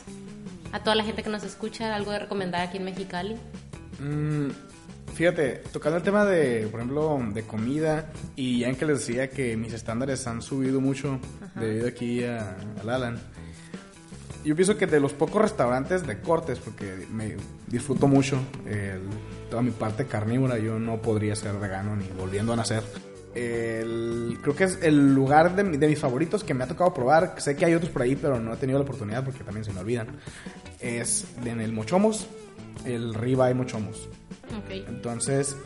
[0.72, 3.36] A toda la gente que nos escucha, algo de recomendar aquí en Mexicali.
[4.00, 4.48] Mm,
[5.14, 9.30] fíjate, tocando el tema de, por ejemplo, de comida, y ya en que les decía
[9.30, 11.18] que mis estándares han subido mucho
[11.54, 13.18] debido aquí a, al Alan.
[14.44, 17.36] Yo pienso que de los pocos restaurantes de cortes, porque me
[17.68, 19.02] disfruto mucho el-
[19.48, 22.82] toda mi parte carnívora, yo no podría ser vegano ni volviendo a nacer.
[23.34, 27.36] El- creo que es el lugar de, de mis favoritos que me ha tocado probar.
[27.38, 29.72] Sé que hay otros por ahí, pero no he tenido la oportunidad porque también se
[29.72, 30.08] me olvidan.
[30.80, 32.26] Es en el Mochomos,
[32.84, 34.08] el Ribeye Mochomos.
[34.88, 35.56] Entonces,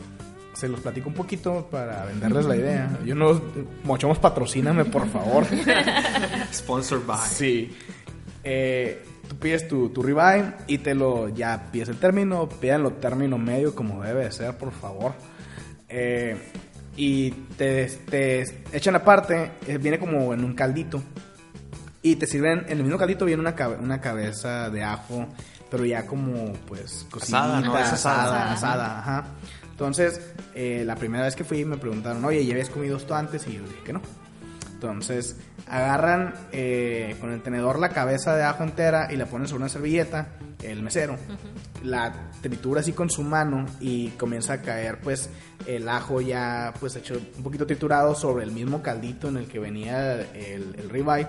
[0.53, 2.99] se los platico un poquito para venderles la idea.
[3.05, 3.39] Yo no,
[3.83, 5.45] Mochomos, patrocíname, por favor.
[6.53, 7.19] Sponsored by.
[7.29, 7.75] sí.
[8.43, 13.37] Eh, tú pides tu, tu ribeye y te lo, ya pides el término, pídanlo término
[13.37, 15.13] medio como debe de ser, por favor.
[15.89, 16.37] Eh,
[16.95, 21.01] y te, te echan aparte, eh, viene como en un caldito.
[22.01, 25.27] Y te sirven, en el mismo caldito viene una, cabe- una cabeza de ajo,
[25.69, 27.75] pero ya como, pues, cocinita, Asada, ¿no?
[27.75, 27.93] Asada.
[27.93, 29.25] asada, asada, ajá.
[29.77, 30.19] Entonces,
[30.55, 33.45] eh, la primera vez que fui me preguntaron, oye, ¿ya habías comido esto antes?
[33.47, 34.01] Y yo dije que no.
[34.73, 35.37] Entonces,
[35.67, 39.69] agarran eh, con el tenedor la cabeza de ajo entera y la ponen sobre una
[39.69, 40.29] servilleta,
[40.63, 41.17] el mesero.
[41.83, 45.29] La tritura así con su mano y comienza a caer, pues,
[45.67, 49.59] el ajo ya, pues, hecho un poquito triturado sobre el mismo caldito en el que
[49.59, 51.27] venía el, el ribeye.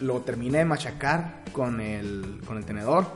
[0.00, 3.06] Lo termina de machacar con el, con el tenedor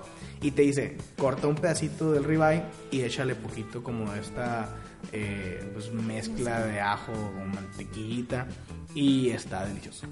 [0.41, 4.69] y te dice, corta un pedacito del ribeye y échale poquito como esta
[5.13, 8.47] eh, pues, mezcla de ajo con mantequillita
[8.95, 10.07] y está delicioso.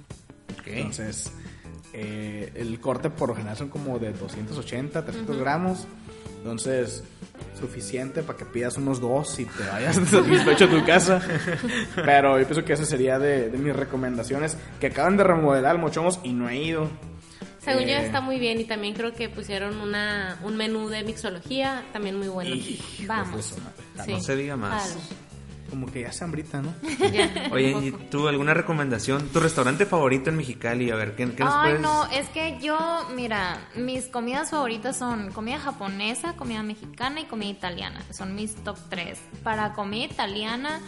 [0.65, 1.33] Entonces,
[1.93, 5.87] eh, el corte por lo general son como de 280, 300 gramos.
[6.39, 7.03] Entonces,
[7.59, 11.21] suficiente para que pidas unos dos y te vayas satisfecho a tu casa.
[11.97, 14.57] Pero yo pienso que esa sería de, de mis recomendaciones.
[14.81, 16.89] Que acaban de remodelar Mochomos y no he ido.
[17.67, 21.03] Según yo Eh, está muy bien y también creo que pusieron una, un menú de
[21.05, 22.57] mixología también muy bueno.
[23.07, 23.55] Vamos.
[24.05, 24.13] Sí.
[24.13, 24.97] No se diga más.
[25.69, 26.73] Como que ya se hambrita, ¿no?
[27.13, 28.05] Ya, Oye, poco.
[28.09, 29.29] ¿tú alguna recomendación?
[29.31, 30.93] ¿Tu restaurante favorito en Mexicali?
[30.93, 31.81] A ver, ¿qué, qué nos Ay, puedes...?
[31.81, 32.79] no, es que yo,
[33.17, 38.01] mira, mis comidas favoritas son comida japonesa, comida mexicana y comida italiana.
[38.17, 39.19] Son mis top tres.
[39.43, 40.81] Para comida italiana,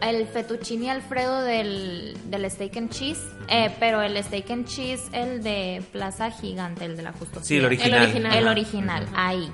[0.00, 5.42] el fettuccine alfredo del, del steak and cheese, eh, pero el steak and cheese, el
[5.42, 7.42] de Plaza Gigante, el de la Justicia.
[7.42, 7.94] Sí, el original.
[7.94, 8.38] El original.
[8.38, 9.50] El original, ahí.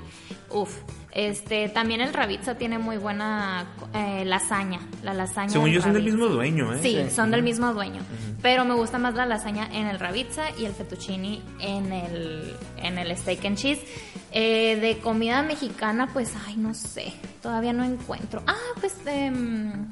[0.49, 0.77] Uf.
[1.13, 4.79] Este, también el Ravizza tiene muy buena eh, lasaña.
[5.03, 5.49] La lasaña.
[5.49, 6.79] Según yo son del mismo dueño, ¿eh?
[6.81, 8.01] Sí, son del mismo dueño.
[8.41, 12.97] Pero me gusta más la lasaña en el Ravizza y el fettuccine en el, en
[12.97, 13.81] el steak and cheese.
[14.31, 17.11] Eh, de comida mexicana, pues, ay, no sé.
[17.41, 18.41] Todavía no encuentro.
[18.47, 19.89] Ah, pues, em,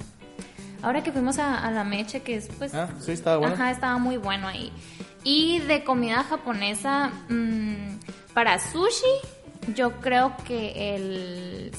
[0.82, 2.74] ahora que fuimos a, a la meche, que es, pues.
[2.74, 3.56] Ah, sí, estaba bueno.
[3.56, 4.72] Ajá, estaba muy bueno ahí.
[5.24, 8.00] Y de comida japonesa, mm,
[8.34, 11.72] para sushi, yo creo que el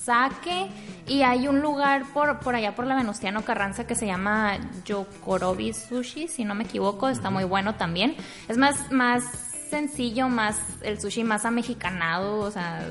[0.00, 0.70] sake.
[1.06, 5.72] Y hay un lugar por, por allá por la Venustiano Carranza que se llama Yokorobi
[5.72, 8.16] Sushi, si no me equivoco, está muy bueno también.
[8.48, 9.24] Es más, más
[9.70, 12.84] sencillo, más el sushi más amexicanado, o sea,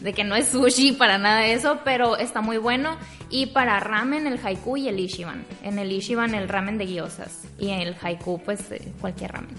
[0.00, 2.96] de que no es sushi para nada de eso, pero está muy bueno.
[3.30, 5.44] Y para ramen, el haiku y el ishiban.
[5.62, 7.44] En el ishiban, el ramen de gyozas.
[7.58, 8.60] Y en el haiku, pues
[9.00, 9.54] cualquier ramen.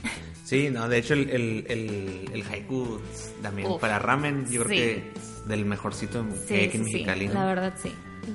[0.45, 3.01] Sí, no, de hecho el, el, el, el haiku
[3.41, 3.81] también Uf.
[3.81, 4.75] para ramen, yo creo Sí.
[4.77, 5.11] que
[5.49, 7.33] del mejorcito que hay Sí, aquí en sí, sí, Mexicali, ¿no?
[7.33, 7.91] la verdad sí.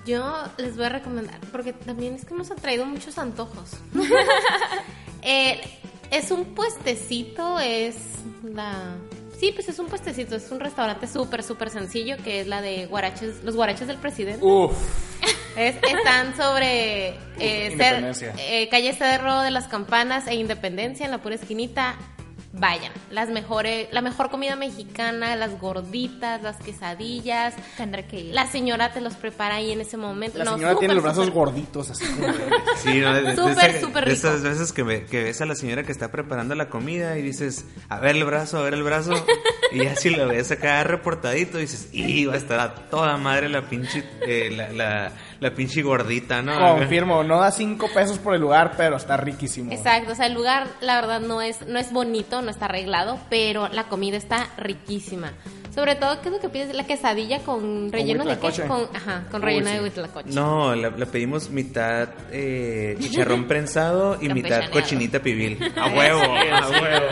[0.06, 3.70] Yo les voy a recomendar, porque también es que hemos traído muchos antojos.
[5.22, 5.60] Eh,
[6.10, 7.94] es un puestecito, es
[8.42, 8.96] la...
[9.42, 12.86] Sí, pues es un puestecito, es un restaurante súper, súper sencillo, que es la de
[12.86, 14.44] guaraches, los guaraches del presidente.
[14.44, 14.72] Uf.
[15.56, 17.08] Es- están sobre
[17.40, 18.32] eh, Independencia.
[18.38, 21.96] eh, calle Cerro de las Campanas e Independencia, en la pura esquinita.
[22.52, 22.92] Vayan.
[23.10, 27.54] Las mejores, la mejor comida mexicana, las gorditas, las quesadillas.
[27.76, 28.34] Tendré que ir.
[28.34, 30.38] La señora te los prepara ahí en ese momento.
[30.38, 32.26] La No, señora tiene los brazos gorditos, así como...
[32.28, 32.42] de-
[32.76, 33.14] Sí, ¿no?
[33.14, 34.28] De, de Súper, súper de rico.
[34.28, 37.22] esas veces que, ve- que ves a la señora que está preparando la comida y
[37.22, 39.12] dices, a ver el brazo, a ver el brazo.
[39.72, 43.48] y ya si lo ves acá reportadito, dices, y va a estar a toda madre
[43.48, 45.12] la pinche, eh, la, la,
[45.42, 46.76] la pinche gordita, ¿no?
[46.76, 49.72] Confirmo, no da cinco pesos por el lugar, pero está riquísimo.
[49.72, 53.18] Exacto, o sea, el lugar la verdad no es no es bonito, no está arreglado,
[53.28, 55.32] pero la comida está riquísima.
[55.74, 56.74] Sobre todo, ¿qué es lo que pides?
[56.74, 58.66] La quesadilla con relleno de qué?
[58.66, 59.74] Con, ajá, con Uy, relleno sí.
[59.74, 60.30] de huitlacoche.
[60.30, 65.58] No, la, la pedimos mitad eh, chicharrón prensado y mitad cochinita pibil.
[65.76, 67.06] A huevo, a huevo.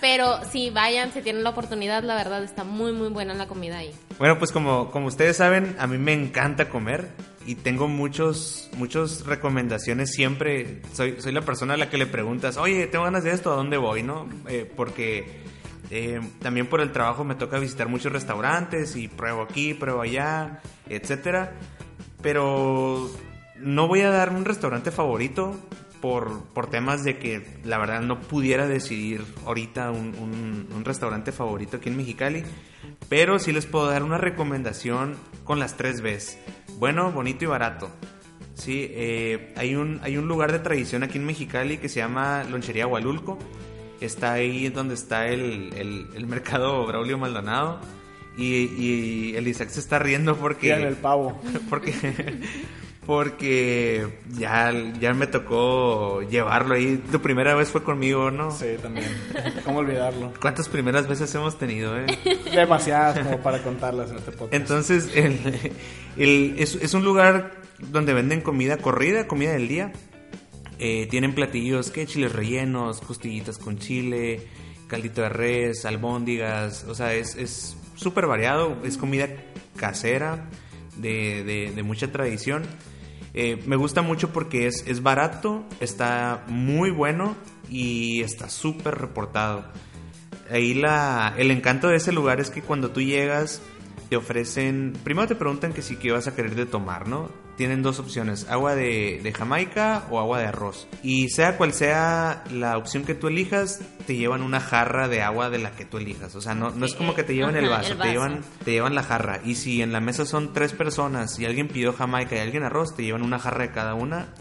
[0.00, 3.78] Pero sí, vayan, si tienen la oportunidad, la verdad está muy muy buena la comida
[3.78, 3.92] ahí.
[4.18, 7.08] Bueno, pues como, como ustedes saben, a mí me encanta comer
[7.46, 10.82] y tengo muchos, muchas recomendaciones siempre.
[10.92, 13.56] Soy, soy la persona a la que le preguntas, oye, tengo ganas de esto, ¿a
[13.56, 14.02] dónde voy?
[14.02, 14.28] ¿No?
[14.48, 15.43] Eh, porque
[15.96, 20.60] eh, también por el trabajo me toca visitar muchos restaurantes y pruebo aquí, pruebo allá,
[20.88, 21.52] etcétera.
[22.22, 23.10] Pero
[23.60, 25.54] no voy a dar un restaurante favorito
[26.00, 31.32] por, por temas de que la verdad no pudiera decidir ahorita un, un- un restaurante
[31.32, 32.42] favorito aquí en Mexicali.
[33.08, 36.38] Pero sí les puedo dar una recomendación con las tres Bs.
[36.78, 37.90] Bueno, bonito y barato.
[38.54, 42.44] Sí, eh, hay, un, hay un lugar de tradición aquí en Mexicali que se llama
[42.44, 43.38] Lonchería Hualulco.
[44.04, 47.80] Está ahí donde está el, el- el mercado Braulio Maldonado.
[48.36, 50.62] Y, y el Isaac se está riendo porque...
[50.66, 51.40] Tiran el pavo.
[51.70, 51.92] porque
[53.06, 54.06] porque
[54.38, 57.02] ya, ya me tocó llevarlo ahí.
[57.12, 58.50] Tu primera vez fue conmigo, ¿no?
[58.50, 59.06] Sí, también.
[59.64, 60.32] ¿Cómo olvidarlo?
[60.40, 62.06] ¿Cuántas primeras veces hemos tenido, eh?
[62.54, 64.54] Demasiadas como para contarlas en este podcast.
[64.54, 65.38] Entonces, el,
[66.16, 69.92] el- es, es un lugar donde venden comida corrida, comida del día.
[70.78, 74.46] Eh, tienen platillos que chiles rellenos, costillitas con chile,
[74.88, 76.84] caldito de res, albóndigas.
[76.88, 78.76] O sea, es es súper variado.
[78.84, 79.28] Es comida
[79.76, 80.48] casera,
[80.96, 81.42] de,
[81.74, 82.62] de- mucha tradición.
[83.34, 87.36] Eh, me gusta mucho porque es, es barato, está muy bueno
[87.68, 89.64] y está súper reportado.
[90.50, 93.60] Ahí la, el encanto de ese lugar es que cuando tú llegas
[94.08, 97.28] te ofrecen, primero te preguntan que si qué vas a querer de tomar, ¿no?
[97.56, 100.88] Tienen dos opciones, agua de, de Jamaica o agua de arroz.
[101.04, 105.50] Y sea cual sea la opción que tú elijas, te llevan una jarra de agua
[105.50, 106.34] de la que tú elijas.
[106.34, 108.72] O sea, no, no es como que te llevan el vaso, el te llevan te
[108.72, 109.38] llevan la jarra.
[109.44, 112.96] Y si en la mesa son tres personas y alguien pidió jamaica y alguien arroz,
[112.96, 114.34] te llevan una jarra de cada una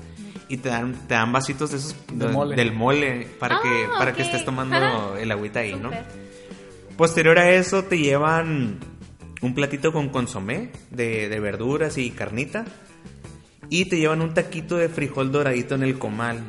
[0.50, 2.56] y te dan, te dan vasitos de esos De mole.
[2.56, 5.20] del mole para que Ah, para que estés tomando Ajá.
[5.20, 5.92] el agüita ahí, ¿no?
[6.98, 8.80] Posterior a eso te llevan
[9.42, 12.66] un platito con consomé de, de verduras y carnita
[13.70, 16.44] y te llevan un taquito de frijol doradito en el comal.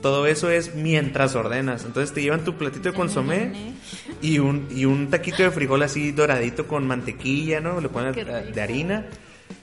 [0.00, 1.84] Todo eso es mientras ordenas.
[1.84, 3.74] Entonces te llevan tu platito de consomé
[4.20, 7.80] y un, y un taquito de frijol así doradito con mantequilla, ¿no?
[7.80, 9.06] Le ponen de harina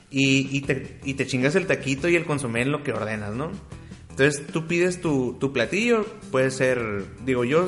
[0.09, 3.33] y, y te, y te chingas el taquito y el consomé en lo que ordenas,
[3.35, 3.51] ¿no?
[4.09, 7.67] Entonces tú pides tu, tu platillo, puede ser, digo yo,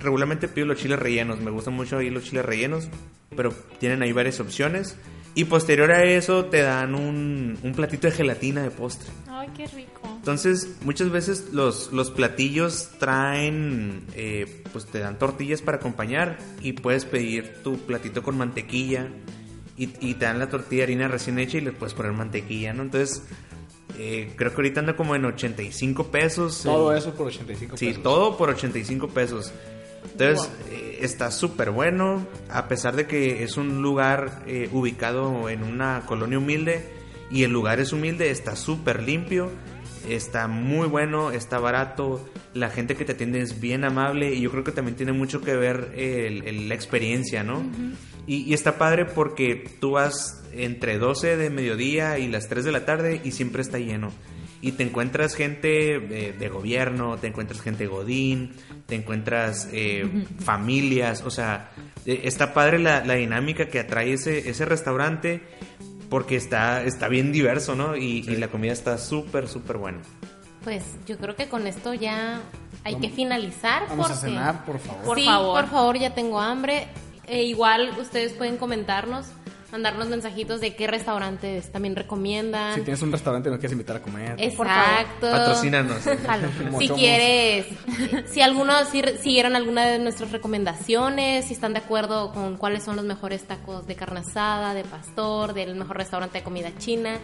[0.00, 2.88] regularmente pido los chiles rellenos, me gustan mucho ahí los chiles rellenos,
[3.36, 4.96] pero tienen ahí varias opciones.
[5.34, 9.08] Y posterior a eso te dan un, un platito de gelatina de postre.
[9.28, 10.00] Ay, qué rico.
[10.16, 16.72] Entonces, muchas veces los, los platillos traen, eh, pues te dan tortillas para acompañar y
[16.72, 19.08] puedes pedir tu platito con mantequilla
[19.76, 22.72] y, y te dan la tortilla de harina recién hecha y le puedes poner mantequilla,
[22.74, 22.82] ¿no?
[22.82, 23.22] Entonces,
[23.98, 26.60] eh, creo que ahorita anda como en 85 pesos.
[26.64, 28.02] Todo eso por 85 Sí, pesos.
[28.02, 29.52] todo por 85 pesos.
[30.12, 35.62] Entonces, eh, está súper bueno, a pesar de que es un lugar eh, ubicado en
[35.62, 36.84] una colonia humilde
[37.30, 39.50] y el lugar es humilde, está súper limpio,
[40.08, 44.50] está muy bueno, está barato, la gente que te atiende es bien amable y yo
[44.50, 47.62] creo que también tiene mucho que ver el- el- la experiencia, ¿no?
[48.26, 52.72] y, y está padre porque tú vas entre 12 de mediodía y las 3 de
[52.72, 54.10] la tarde y siempre está lleno
[54.60, 58.54] y te encuentras gente eh, de gobierno, te encuentras gente godín,
[58.86, 61.70] te encuentras eh, familias, o sea,
[62.06, 65.42] eh, está padre la, la dinámica que atrae ese, ese restaurante
[66.10, 67.96] porque está, está bien diverso, ¿no?
[67.96, 70.00] Y, y la comida está súper, súper buena.
[70.64, 72.40] Pues yo creo que con esto ya
[72.84, 73.84] hay que finalizar.
[73.88, 75.04] Vamos a cenar, por favor.
[75.04, 75.60] Por sí, favor.
[75.62, 76.88] por favor, ya tengo hambre.
[77.26, 79.26] E igual ustedes pueden comentarnos,
[79.72, 82.74] mandarnos mensajitos de qué restaurantes también recomiendan.
[82.74, 84.36] Si tienes un restaurante y nos quieres invitar a comer.
[84.56, 84.68] Por favor.
[84.68, 85.30] Exacto.
[85.30, 85.98] Patrocínanos.
[86.78, 87.66] Si quieres,
[88.30, 92.84] si algunos si re- siguieron alguna de nuestras recomendaciones, si están de acuerdo con cuáles
[92.84, 97.18] son los mejores tacos de carne asada, de pastor, del mejor restaurante de comida china,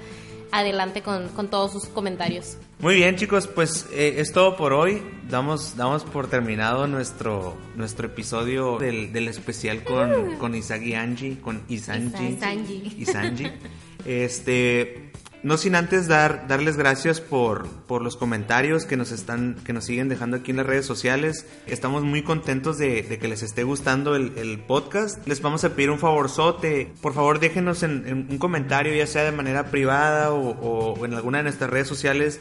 [0.53, 2.57] adelante con, con todos sus comentarios.
[2.78, 5.03] Muy bien, chicos, pues eh, es todo por hoy.
[5.30, 11.38] Damos, damos por terminado nuestro, nuestro episodio del, del especial con, con Isaac y Angie,
[11.40, 12.26] con Isanji.
[12.26, 12.94] Isanji.
[12.99, 13.51] Isanji.
[14.07, 15.11] Este,
[15.47, 19.84] no sin antes dar, darles gracias por, por los comentarios que nos están, que nos
[19.84, 21.47] siguen dejando aquí en las redes sociales.
[21.68, 25.24] Estamos muy contentos de, que les esté gustando el, podcast.
[25.24, 26.92] Les vamos a pedir un favorzote.
[27.01, 31.38] Por favor, déjenos en, en un comentario, ya sea de manera privada o, en alguna
[31.38, 32.40] de nuestras redes sociales,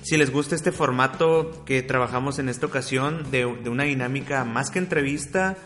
[0.00, 4.70] si les gusta este formato que trabajamos en esta ocasión de, de una dinámica más
[4.70, 5.58] que entrevista,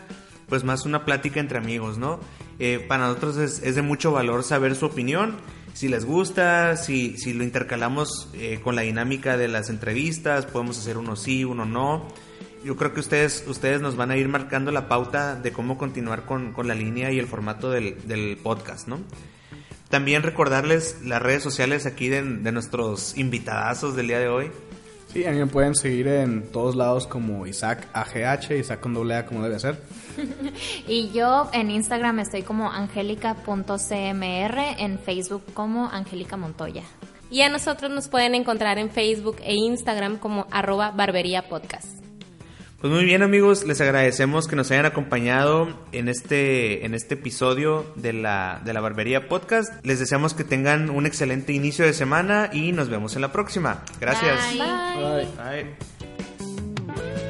[0.49, 2.19] pues más una plática entre amigos, ¿no?
[2.63, 5.37] Eh, para nosotros es, de mucho valor saber su opinión,
[5.73, 10.77] si les gusta, si, si lo intercalamos eh, con la dinámica de las entrevistas, podemos
[10.77, 12.07] hacer uno sí, uno no.
[12.63, 16.25] Yo creo que ustedes, ustedes nos van a ir marcando la pauta de cómo continuar
[16.25, 18.99] con, con la línea y el formato del, del podcast, ¿no?
[19.89, 24.51] También recordarles las redes sociales aquí de, de nuestros invitadazos del día de hoy.
[25.11, 29.15] Sí, a mí me pueden seguir en todos lados como Isaac AGH, Isaac con doble
[29.15, 29.77] A como debe ser.
[30.87, 36.83] y yo en Instagram estoy como angélica.cmr, en Facebook como Angélica Montoya.
[37.29, 42.00] Y a nosotros nos pueden encontrar en Facebook e Instagram como arroba barbería podcast.
[42.81, 47.85] Pues muy bien amigos, les agradecemos que nos hayan acompañado en este, en este episodio
[47.95, 49.71] de la, de la Barbería Podcast.
[49.85, 53.83] Les deseamos que tengan un excelente inicio de semana y nos vemos en la próxima.
[53.99, 54.57] Gracias.
[54.57, 55.27] Bye.
[55.37, 55.75] Bye.
[56.95, 57.20] Bye.